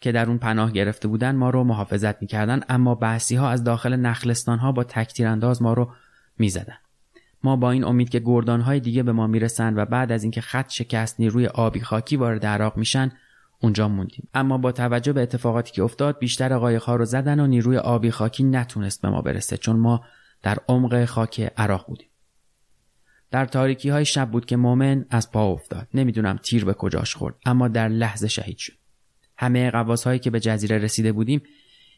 که 0.00 0.12
در 0.12 0.28
اون 0.28 0.38
پناه 0.38 0.72
گرفته 0.72 1.08
بودن 1.08 1.36
ما 1.36 1.50
رو 1.50 1.64
محافظت 1.64 2.22
می‌کردن 2.22 2.60
اما 2.68 2.94
بحثی 2.94 3.36
ها 3.36 3.50
از 3.50 3.64
داخل 3.64 3.96
نخلستان 3.96 4.58
ها 4.58 4.72
با 4.72 4.84
تکتیرانداز 4.84 5.62
ما 5.62 5.72
رو 5.72 5.92
می‌زدن. 6.38 6.78
ما 7.42 7.56
با 7.56 7.70
این 7.70 7.84
امید 7.84 8.08
که 8.08 8.18
گردان 8.18 8.60
های 8.60 8.80
دیگه 8.80 9.02
به 9.02 9.12
ما 9.12 9.26
می‌رسن 9.26 9.74
و 9.78 9.84
بعد 9.84 10.12
از 10.12 10.22
اینکه 10.22 10.40
خط 10.40 10.70
شکست 10.70 11.20
نیروی 11.20 11.46
آبی 11.46 11.80
خاکی 11.80 12.16
وارد 12.16 12.46
عراق 12.46 12.76
میشن 12.76 13.12
اونجا 13.64 13.88
موندیم. 13.88 14.28
اما 14.34 14.58
با 14.58 14.72
توجه 14.72 15.12
به 15.12 15.22
اتفاقاتی 15.22 15.72
که 15.72 15.82
افتاد 15.82 16.18
بیشتر 16.18 16.58
قایقها 16.58 16.96
رو 16.96 17.04
زدن 17.04 17.40
و 17.40 17.46
نیروی 17.46 17.76
آبی 17.76 18.10
خاکی 18.10 18.44
نتونست 18.44 19.02
به 19.02 19.08
ما 19.10 19.22
برسه 19.22 19.56
چون 19.56 19.76
ما 19.76 20.04
در 20.42 20.58
عمق 20.68 21.04
خاک 21.04 21.52
عراق 21.56 21.86
بودیم. 21.86 22.08
در 23.30 23.46
تاریکی 23.46 23.88
های 23.88 24.04
شب 24.04 24.30
بود 24.30 24.46
که 24.46 24.56
مومن 24.56 25.06
از 25.10 25.30
پا 25.30 25.52
افتاد. 25.52 25.88
نمی‌دونم 25.94 26.38
تیر 26.42 26.64
به 26.64 26.74
کجاش 26.74 27.14
خورد 27.14 27.34
اما 27.46 27.68
در 27.68 27.88
لحظه 27.88 28.28
شهید 28.28 28.58
شد. 28.58 28.72
همه 29.38 29.70
قواس 29.70 30.04
هایی 30.04 30.18
که 30.18 30.30
به 30.30 30.40
جزیره 30.40 30.78
رسیده 30.78 31.12
بودیم 31.12 31.42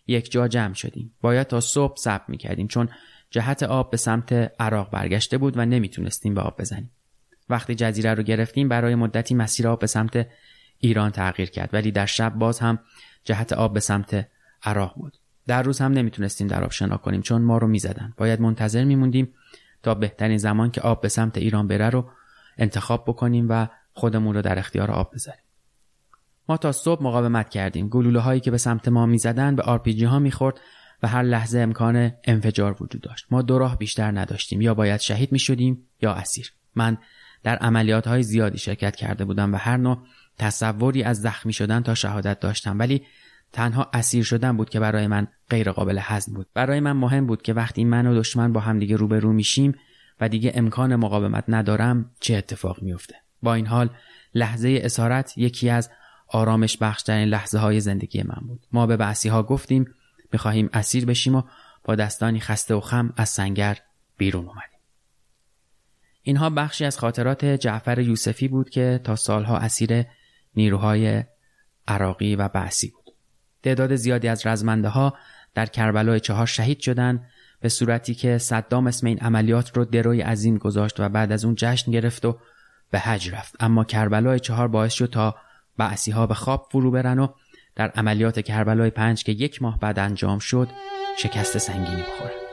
یک 0.07 0.31
جا 0.31 0.49
جمع 0.49 0.75
شدیم. 0.75 1.15
باید 1.21 1.47
تا 1.47 1.61
صبح 1.61 1.97
صبر 1.97 2.25
می‌کردیم 2.29 2.67
چون 2.67 2.89
جهت 3.31 3.63
آب 3.63 3.91
به 3.91 3.97
سمت 3.97 4.33
عراق 4.61 4.91
برگشته 4.91 5.39
بود 5.39 5.57
و 5.57 5.67
نمی‌تونستیم 5.67 6.35
به 6.35 6.41
آب 6.41 6.61
بزنیم. 6.61 6.91
وقتی 7.49 7.75
جزیره 7.75 8.15
رو 8.15 8.23
گرفتیم 8.23 8.69
برای 8.69 8.95
مدتی 8.95 9.35
مسیر 9.35 9.69
آب 9.69 9.81
به 9.81 9.87
سمت 9.87 10.27
ایران 10.79 11.11
تغییر 11.11 11.51
کرد. 11.51 11.71
ولی 11.73 11.91
در 11.91 12.07
شب 12.07 12.35
باز 12.35 12.59
هم 12.59 12.79
جهت 13.25 13.53
آب 13.53 13.75
به 13.75 13.81
سمت 13.81 14.29
عراق 14.63 14.95
بود. 14.97 15.17
در 15.47 15.63
روز 15.63 15.81
هم 15.81 15.93
نمی‌تونستیم 15.93 16.47
در 16.47 16.65
آب 16.65 16.71
شنا 16.71 16.97
کنیم 16.97 17.23
چون 17.23 17.43
ما 17.43 17.59
رو 17.59 17.67
می‌زدن. 17.67 18.15
باید 18.17 18.41
منتظر 18.41 18.85
میموندیم 18.85 19.35
تا 19.83 19.95
بهترین 19.95 20.39
زمان 20.39 20.71
که 20.71 20.81
آب 20.81 21.01
به 21.01 21.09
سمت 21.09 21.39
ایران 21.39 21.69
بره 21.69 21.91
رو 21.91 22.11
انتخاب 22.59 23.05
بکنیم 23.07 23.47
و 23.49 23.67
خودمون 23.93 24.35
رو 24.35 24.43
در 24.43 24.59
اختیار 24.59 24.91
آب 24.91 25.15
بذاریم. 25.15 25.43
ما 26.49 26.57
تا 26.57 26.73
صبح 26.73 27.03
مقاومت 27.03 27.49
کردیم. 27.49 27.89
گلوله 27.89 28.21
هایی 28.21 28.41
که 28.41 28.51
به 28.51 28.59
سمت 28.59 28.89
ما 28.89 29.07
می‌زدن 29.07 29.57
به 29.57 29.63
آرپیجی 29.63 30.05
ها 30.05 30.19
می‌خورد 30.19 30.61
و 31.03 31.09
هر 31.09 31.23
لحظه 31.23 31.59
امکان 31.59 32.13
انفجار 32.25 32.77
وجود 32.83 33.01
داشت. 33.01 33.27
ما 33.31 33.43
دو 33.43 33.59
راه 33.59 33.79
بیشتر 33.79 34.19
نداشتیم. 34.19 34.61
یا 34.61 34.75
باید 34.75 35.01
شهید 35.01 35.33
می 35.33 35.39
شدیم 35.39 35.89
یا 36.03 36.13
اسیر. 36.13 36.53
من 36.75 36.99
در 37.43 37.57
عملیات 37.57 38.07
های 38.07 38.23
زیادی 38.23 38.59
شرکت 38.59 38.97
کرده 38.97 39.25
بودم 39.25 39.55
و 39.55 39.57
هر 39.57 39.77
نوع 39.77 39.99
تصوری 40.39 41.03
از 41.03 41.21
زخمی 41.21 41.53
شدن 41.53 41.83
تا 41.83 41.95
شهادت 41.95 42.41
داشتم. 42.41 42.79
ولی 42.79 43.03
تنها 43.53 43.91
اسیر 43.93 44.25
شدن 44.25 44.57
بود 44.57 44.71
که 44.71 44.81
برای 44.81 45.07
من 45.07 45.27
غیر 45.51 45.73
قابل 45.73 45.99
هضم 46.03 46.35
بود. 46.35 46.47
برای 46.55 46.81
من 46.81 46.93
مهم 46.93 47.27
بود 47.27 47.43
که 47.43 47.53
وقتی 47.53 47.85
من 47.85 48.07
و 48.07 48.19
دشمن 48.19 48.53
با 48.53 48.61
هم 48.61 48.79
دیگه 48.79 48.97
روبرو 48.97 49.33
میشیم 49.33 49.75
و 50.21 50.29
دیگه 50.29 50.53
امکان 50.55 50.97
مقاومت 50.97 51.45
ندارم 51.49 52.11
چه 52.21 52.37
اتفاق 52.37 52.83
میفته 52.83 53.15
با 53.43 53.55
این 53.55 53.67
حال 53.67 53.91
لحظه 54.35 54.81
اسارت 54.83 55.39
یکی 55.39 55.71
از 55.71 55.91
آرامش 56.29 56.77
بخشترین 56.79 57.29
لحظه 57.29 57.59
های 57.59 57.81
زندگی 57.81 58.23
من 58.23 58.47
بود. 58.47 58.67
ما 58.73 58.87
به 58.87 58.97
بعثی 58.97 59.29
ها 59.29 59.43
گفتیم 59.43 59.95
می‌خواهیم 60.33 60.71
اسیر 60.73 61.07
بشیم 61.07 61.35
و 61.35 61.43
با 61.85 61.95
دستانی 61.95 62.41
خسته 62.41 62.75
و 62.75 62.81
خم 62.81 63.13
از 63.17 63.29
سنگر 63.29 63.79
بیرون 64.17 64.45
اومدیم. 64.45 64.81
اینها 66.23 66.51
بخشی 66.51 66.85
از 66.85 66.99
خاطرات 66.99 67.45
جعفر 67.45 67.99
یوسفی 67.99 68.49
بود 68.49 68.71
که 68.71 69.01
تا 69.05 69.17
سالها 69.17 69.59
اسیر 69.59 70.05
نیروهای 70.57 71.25
عراقی 71.89 72.37
و 72.37 72.49
بعثی 72.49 72.91
بود. 72.91 73.15
تعداد 73.63 73.97
زیادی 73.97 74.29
از 74.29 74.47
رزمنده 74.47 74.89
ها 74.89 75.15
در 75.55 75.67
کربلای 75.67 76.21
چهار 76.21 76.47
شهید 76.47 76.81
شدند 76.81 77.27
به 77.61 77.69
صورتی 77.69 78.15
که 78.15 78.39
صدام 78.39 78.87
اسم 78.87 79.07
این 79.07 79.19
عملیات 79.19 79.77
رو 79.77 79.85
دروی 79.85 80.21
عظیم 80.21 80.59
گذاشت 80.59 81.01
و 81.01 81.09
بعد 81.09 81.33
از 81.33 81.45
اون 81.45 81.55
جشن 81.55 81.93
گرفت 81.93 82.25
و 82.25 82.39
به 82.91 82.99
حج 82.99 83.31
رفت. 83.31 83.55
اما 83.61 83.85
کربلای 83.85 84.41
چهار 84.41 84.69
باعث 84.69 84.93
شد 84.93 85.07
تا 85.07 85.35
بعثی 85.77 86.11
ها 86.11 86.27
به 86.27 86.35
خواب 86.35 86.69
فرو 86.71 86.91
برن 86.91 87.19
و 87.19 87.29
در 87.75 87.89
عملیات 87.89 88.41
کربلای 88.41 88.91
پنج 88.91 89.25
که 89.25 89.33
یک 89.33 89.63
ماه 89.63 89.79
بعد 89.81 89.99
انجام 89.99 90.39
شد 90.39 90.69
شکست 91.19 91.59
سنگینی 91.59 92.03
بخورن. 92.03 92.46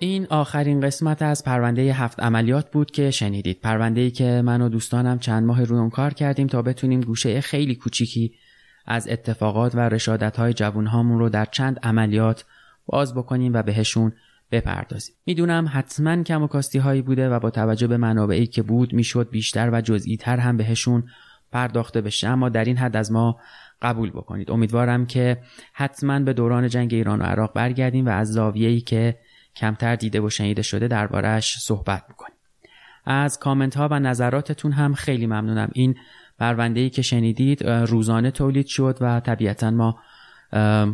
این 0.00 0.26
آخرین 0.30 0.80
قسمت 0.80 1.22
از 1.22 1.44
پرونده 1.44 1.82
هفت 1.82 2.20
عملیات 2.20 2.70
بود 2.70 2.90
که 2.90 3.10
شنیدید. 3.10 3.60
پرونده 3.60 4.00
ای 4.00 4.10
که 4.10 4.42
من 4.44 4.60
و 4.60 4.68
دوستانم 4.68 5.18
چند 5.18 5.46
ماه 5.46 5.64
روی 5.64 5.78
اون 5.78 5.90
کار 5.90 6.14
کردیم 6.14 6.46
تا 6.46 6.62
بتونیم 6.62 7.00
گوشه 7.00 7.40
خیلی 7.40 7.74
کوچیکی 7.74 8.32
از 8.86 9.08
اتفاقات 9.08 9.74
و 9.74 9.78
رشادت 9.78 10.36
های 10.36 10.52
جوون 10.52 10.86
رو 11.18 11.28
در 11.28 11.44
چند 11.44 11.78
عملیات 11.82 12.44
باز 12.86 13.14
بکنیم 13.14 13.54
و 13.54 13.62
بهشون 13.62 14.12
بپردازیم. 14.52 15.14
می‌دونم 15.26 15.70
حتما 15.72 16.22
کم 16.22 16.42
و 16.42 16.46
کاستی 16.46 16.78
هایی 16.78 17.02
بوده 17.02 17.28
و 17.28 17.40
با 17.40 17.50
توجه 17.50 17.86
به 17.86 17.96
منابعی 17.96 18.46
که 18.46 18.62
بود 18.62 18.92
می‌شد 18.92 19.30
بیشتر 19.30 19.70
و 19.72 19.80
جزئی 19.80 20.16
تر 20.16 20.36
هم 20.36 20.56
بهشون 20.56 21.04
پرداخته 21.52 22.00
بشه 22.00 22.28
اما 22.28 22.48
در 22.48 22.64
این 22.64 22.76
حد 22.76 22.96
از 22.96 23.12
ما 23.12 23.38
قبول 23.82 24.10
بکنید. 24.10 24.50
امیدوارم 24.50 25.06
که 25.06 25.38
حتما 25.72 26.20
به 26.20 26.32
دوران 26.32 26.68
جنگ 26.68 26.94
ایران 26.94 27.20
و 27.20 27.24
عراق 27.24 27.52
برگردیم 27.54 28.06
و 28.06 28.08
از 28.08 28.32
زاویه‌ای 28.32 28.80
که 28.80 29.18
کمتر 29.58 29.96
دیده 29.96 30.20
و 30.20 30.30
شنیده 30.30 30.62
شده 30.62 30.88
دربارهش 30.88 31.58
صحبت 31.58 32.08
بکنیم 32.08 32.38
از 33.04 33.38
کامنت 33.38 33.76
ها 33.76 33.88
و 33.90 33.98
نظراتتون 33.98 34.72
هم 34.72 34.94
خیلی 34.94 35.26
ممنونم. 35.26 35.70
این 35.72 35.94
پرونده 36.38 36.80
ای 36.80 36.90
که 36.90 37.02
شنیدید 37.02 37.64
روزانه 37.66 38.30
تولید 38.30 38.66
شد 38.66 38.98
و 39.00 39.20
طبیعتا 39.20 39.70
ما 39.70 39.98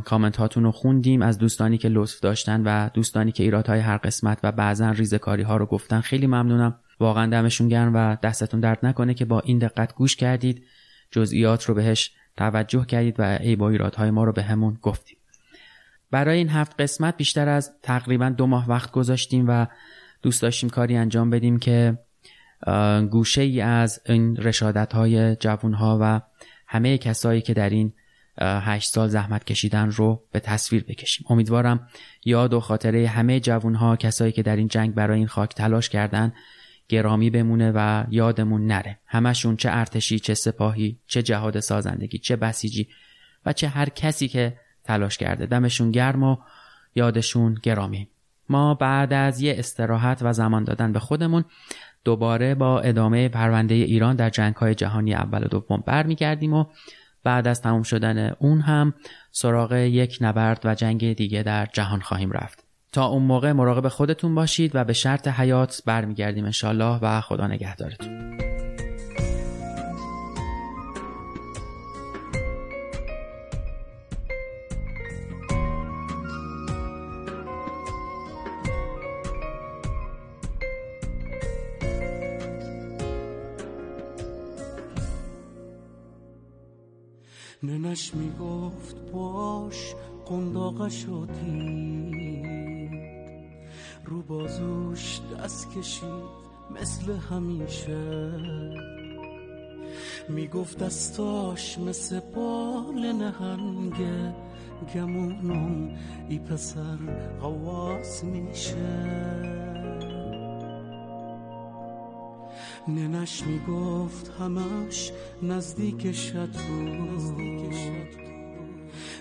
کامنت 0.04 0.36
هاتون 0.36 0.62
رو 0.62 0.72
خوندیم. 0.72 1.22
از 1.22 1.38
دوستانی 1.38 1.78
که 1.78 1.88
لطف 1.88 2.20
داشتن 2.20 2.62
و 2.62 2.88
دوستانی 2.94 3.32
که 3.32 3.42
ایرادهای 3.42 3.80
هر 3.80 3.96
قسمت 3.96 4.38
و 4.42 4.52
بعضا 4.52 4.90
ریزکاری 4.90 5.42
ها 5.42 5.56
رو 5.56 5.66
گفتن 5.66 6.00
خیلی 6.00 6.26
ممنونم. 6.26 6.78
واقعا 7.00 7.26
دمشون 7.26 7.68
گرم 7.68 7.94
و 7.94 8.16
دستتون 8.22 8.60
درد 8.60 8.78
نکنه 8.86 9.14
که 9.14 9.24
با 9.24 9.40
این 9.40 9.58
دقت 9.58 9.94
گوش 9.94 10.16
کردید. 10.16 10.64
جزئیات 11.10 11.64
رو 11.64 11.74
بهش 11.74 12.12
توجه 12.36 12.84
کردید 12.84 13.20
و 13.20 13.38
ای 13.40 13.56
با 13.56 13.68
ایرادهای 13.68 14.10
ما 14.10 14.24
رو 14.24 14.32
به 14.32 14.42
همون 14.42 14.78
گفتید. 14.82 15.18
برای 16.14 16.38
این 16.38 16.48
هفت 16.48 16.80
قسمت 16.80 17.16
بیشتر 17.16 17.48
از 17.48 17.72
تقریبا 17.82 18.28
دو 18.28 18.46
ماه 18.46 18.68
وقت 18.68 18.90
گذاشتیم 18.90 19.44
و 19.48 19.66
دوست 20.22 20.42
داشتیم 20.42 20.70
کاری 20.70 20.96
انجام 20.96 21.30
بدیم 21.30 21.58
که 21.58 21.98
گوشه 23.10 23.42
ای 23.42 23.60
از 23.60 24.00
این 24.06 24.36
رشادت 24.36 24.92
های 24.92 25.36
جوون 25.36 25.74
ها 25.74 25.98
و 26.00 26.20
همه 26.66 26.98
کسایی 26.98 27.40
که 27.40 27.54
در 27.54 27.70
این 27.70 27.92
هشت 28.40 28.90
سال 28.90 29.08
زحمت 29.08 29.44
کشیدن 29.44 29.90
رو 29.90 30.24
به 30.32 30.40
تصویر 30.40 30.84
بکشیم. 30.84 31.26
امیدوارم 31.30 31.88
یاد 32.24 32.54
و 32.54 32.60
خاطره 32.60 33.08
همه 33.08 33.40
جوون 33.40 33.74
ها 33.74 33.96
کسایی 33.96 34.32
که 34.32 34.42
در 34.42 34.56
این 34.56 34.68
جنگ 34.68 34.94
برای 34.94 35.18
این 35.18 35.26
خاک 35.26 35.54
تلاش 35.54 35.88
کردن 35.88 36.32
گرامی 36.88 37.30
بمونه 37.30 37.72
و 37.74 38.04
یادمون 38.10 38.66
نره. 38.66 38.98
همشون 39.06 39.56
چه 39.56 39.68
ارتشی 39.72 40.18
چه 40.18 40.34
سپاهی 40.34 40.98
چه 41.06 41.22
جهاد 41.22 41.60
سازندگی 41.60 42.18
چه 42.18 42.36
بسیجی 42.36 42.88
و 43.46 43.52
چه 43.52 43.68
هر 43.68 43.88
کسی 43.88 44.28
که 44.28 44.63
تلاش 44.84 45.18
کرده. 45.18 45.46
دمشون 45.46 45.90
گرم 45.90 46.22
و 46.22 46.36
یادشون 46.94 47.58
گرامی. 47.62 48.08
ما 48.48 48.74
بعد 48.74 49.12
از 49.12 49.40
یه 49.40 49.54
استراحت 49.58 50.18
و 50.22 50.32
زمان 50.32 50.64
دادن 50.64 50.92
به 50.92 50.98
خودمون 50.98 51.44
دوباره 52.04 52.54
با 52.54 52.80
ادامه 52.80 53.28
پرونده 53.28 53.74
ایران 53.74 54.16
در 54.16 54.30
جنگ 54.30 54.54
های 54.54 54.74
جهانی 54.74 55.14
اول 55.14 55.44
و 55.44 55.48
دوم 55.48 55.82
برمیگردیم 55.86 56.52
و 56.52 56.64
بعد 57.24 57.48
از 57.48 57.62
تمام 57.62 57.82
شدن 57.82 58.32
اون 58.38 58.60
هم 58.60 58.94
سراغ 59.30 59.72
یک 59.72 60.18
نبرد 60.20 60.60
و 60.64 60.74
جنگ 60.74 61.12
دیگه 61.12 61.42
در 61.42 61.66
جهان 61.72 62.00
خواهیم 62.00 62.32
رفت. 62.32 62.64
تا 62.92 63.06
اون 63.06 63.22
موقع 63.22 63.52
مراقب 63.52 63.88
خودتون 63.88 64.34
باشید 64.34 64.70
و 64.74 64.84
به 64.84 64.92
شرط 64.92 65.28
حیات 65.28 65.82
برمیگردیم 65.86 66.44
انشالله 66.44 66.98
و 67.02 67.20
خدا 67.20 67.46
نگهدارتون. 67.46 68.53
ننش 87.94 88.14
می‌گفت 88.14 88.96
باش 89.12 89.94
قنداقه 90.26 90.88
دید. 91.42 92.94
رو 94.04 94.22
بازوش 94.22 95.20
دست 95.44 95.70
کشید 95.70 96.44
مثل 96.80 97.12
همیشه. 97.12 98.32
می‌گفت 100.28 100.78
دستاش 100.78 101.78
مثل 101.78 102.20
بال 102.20 103.12
نهنگه 103.12 104.34
گمونم 104.94 105.90
ای 106.28 106.38
پسر 106.38 106.96
قواس 107.40 108.24
میشه. 108.24 109.63
ننش 112.88 113.42
می‌گفت 113.46 114.32
همش 114.40 115.12
نزدیک 115.42 116.12
شد 116.12 116.50
بود 116.52 117.34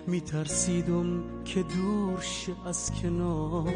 میترسیدم 0.07 1.23
که 1.45 1.63
دور 1.63 2.21
شه 2.21 2.51
از 2.65 2.91
کنارم 3.01 3.73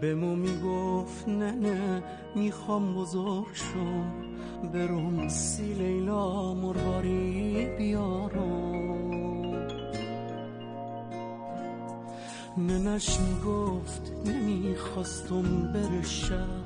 به 0.00 0.14
مو 0.14 0.36
می‌گفت 0.36 1.28
نه 1.28 1.52
نه 1.52 2.02
می‌خوام 2.34 2.94
بزرگ 2.94 3.46
شم. 3.52 4.12
برم 4.72 5.28
سی 5.28 5.72
لیلا 5.72 6.54
مرغاری 6.54 7.66
بیارم. 7.78 8.96
ننش 12.58 13.20
می‌گفت 13.20 14.12
نمی‌خواستم 14.24 15.72
برشد 15.72 16.65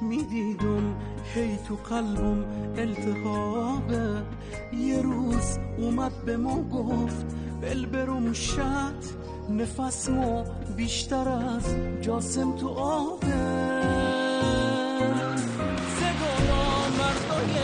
می‌دیدم 0.00 0.94
هی 1.34 1.58
تو 1.68 1.76
قلبم 1.76 2.44
التهابه. 2.76 4.22
یه 4.72 5.02
روز 5.02 5.58
اومد 5.78 6.24
به 6.24 6.36
ما 6.36 6.62
گفت 6.62 7.26
بل 7.60 7.86
برم 7.86 8.32
شد 8.32 9.24
نفسمو 9.50 10.44
بیشتر 10.76 11.28
از 11.28 11.66
جاسم 12.00 12.56
تو 12.56 12.68
آبه. 12.68 13.26
سگانا 15.98 16.66
مردای 16.98 17.56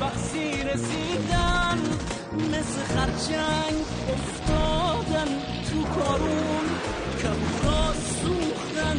بخصی 0.00 0.62
رسیدن 0.62 1.78
مثل 2.36 2.80
خرچنگ 2.94 3.76
افتادن 4.12 5.28
تو 5.70 5.82
کارون. 6.00 6.66
کبورا 7.22 7.92
سوختن 7.92 8.98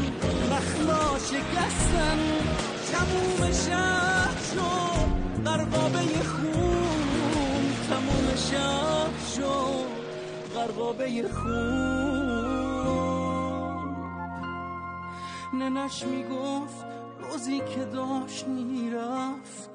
رخلا 0.52 1.20
شکستن. 1.20 2.20
تموم 3.04 3.52
شهر 3.52 4.38
شد 4.56 5.12
غرقابه 5.46 6.24
خون 6.24 7.74
تموم 7.90 8.36
شهر 8.36 9.18
شد 9.36 9.90
غرقابه 10.56 11.28
خون. 11.28 11.84
ننش 15.54 16.06
می‌گفت 16.06 16.86
روزی 17.20 17.60
که 17.60 17.86
داشت 17.86 18.48
می‌رفت. 18.48 19.70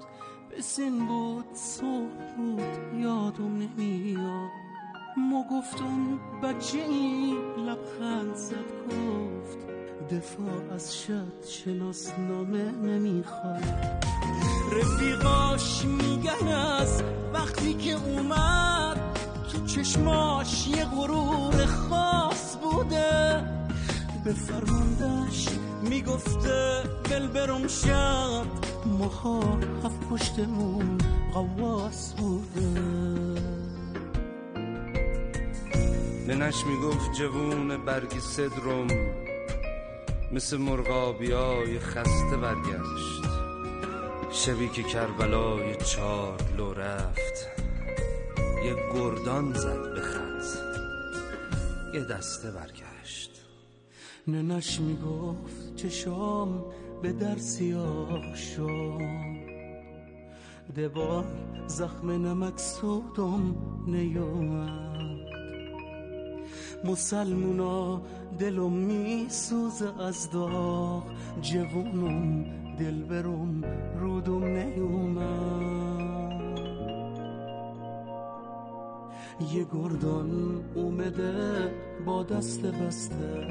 به 0.51 0.63
سن 0.63 0.99
بود 1.07 1.55
صبح 1.55 2.35
بود 2.37 3.01
یادم 3.01 3.57
نمیاد. 3.57 4.51
ما 5.17 5.45
گفتم 5.51 6.19
بچه 6.43 6.79
این 6.79 7.37
لبخند 7.67 8.35
زد 8.35 8.71
گفت. 8.87 9.78
دفاع 10.11 10.75
از 10.75 10.97
شد 10.97 11.49
شناسنامه 11.49 12.73
نمی‌خواد. 12.73 13.63
رفیقاش 14.73 15.85
میگن 15.85 16.49
از 16.49 17.03
وقتی 17.33 17.75
که 17.75 17.93
اومد 17.93 19.19
تو 19.53 19.67
چشماش 19.67 20.69
یه 20.69 20.85
غرور 20.85 21.67
خاص 21.67 22.57
بوده. 22.57 23.45
به 24.25 24.33
فرماندش 24.33 25.49
می‌گفته 25.83 26.83
بل 27.11 27.27
برم 27.27 27.67
شد 27.69 28.47
ماها 28.87 29.41
هفت 29.85 30.09
پشتمون 30.11 30.99
قواس 31.35 32.15
بوده. 32.15 32.81
ننش 36.29 36.65
می‌گفت 36.67 37.13
جوون 37.19 37.85
برگی 37.85 38.21
صدرم. 38.21 38.89
مثل 40.33 40.57
مرغابی 40.57 41.31
های 41.31 41.79
خسته 41.79 42.37
برگشت. 42.37 43.25
شبی 44.33 44.69
که 44.69 44.83
کربلای 44.83 45.77
چار 45.77 46.39
لو 46.57 46.73
رفت 46.73 47.47
یه 48.65 48.77
گردان 48.95 49.53
زد 49.53 49.95
به 49.95 50.01
خط 50.01 50.29
یه 51.95 52.05
دسته 52.05 52.51
برگشت. 52.51 53.31
ننش 54.29 54.81
می‌گفت 54.81 55.77
چشام 55.77 56.65
به 57.03 57.13
در 57.13 57.37
سیاه 57.37 58.37
شد 58.37 58.99
دوار 60.77 61.25
زخم 61.67 62.11
نمک 62.11 62.59
سودم 62.59 63.57
نیومد. 63.87 64.98
مسلمونا 66.85 68.01
دلم 68.39 68.73
میسوزه 68.73 70.03
از 70.03 70.31
داغ 70.31 71.03
جوونم 71.43 72.45
دل 72.79 73.03
برم 73.03 73.65
رودم 74.01 74.45
نیومد. 74.45 75.79
یه 79.55 79.67
گردان 79.73 80.65
اومده 80.75 81.75
با 82.07 82.23
دست 82.23 82.63
بسته. 82.63 83.47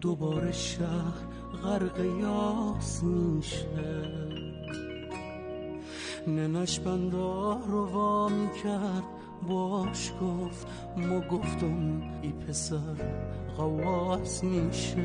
دوباره 0.00 0.52
شهر 0.52 1.28
غرق 1.62 2.00
یاس 2.20 3.02
میشه. 3.02 4.28
ننش 6.26 6.80
بندا 6.80 7.60
رو 7.66 7.86
وامی 7.86 8.48
کرد 8.64 9.17
باش 9.42 10.12
گفت 10.22 10.66
ما 10.96 11.20
گفتم 11.20 12.02
ای 12.22 12.32
پسر 12.32 12.96
غواص 13.56 14.44
میشه. 14.44 15.04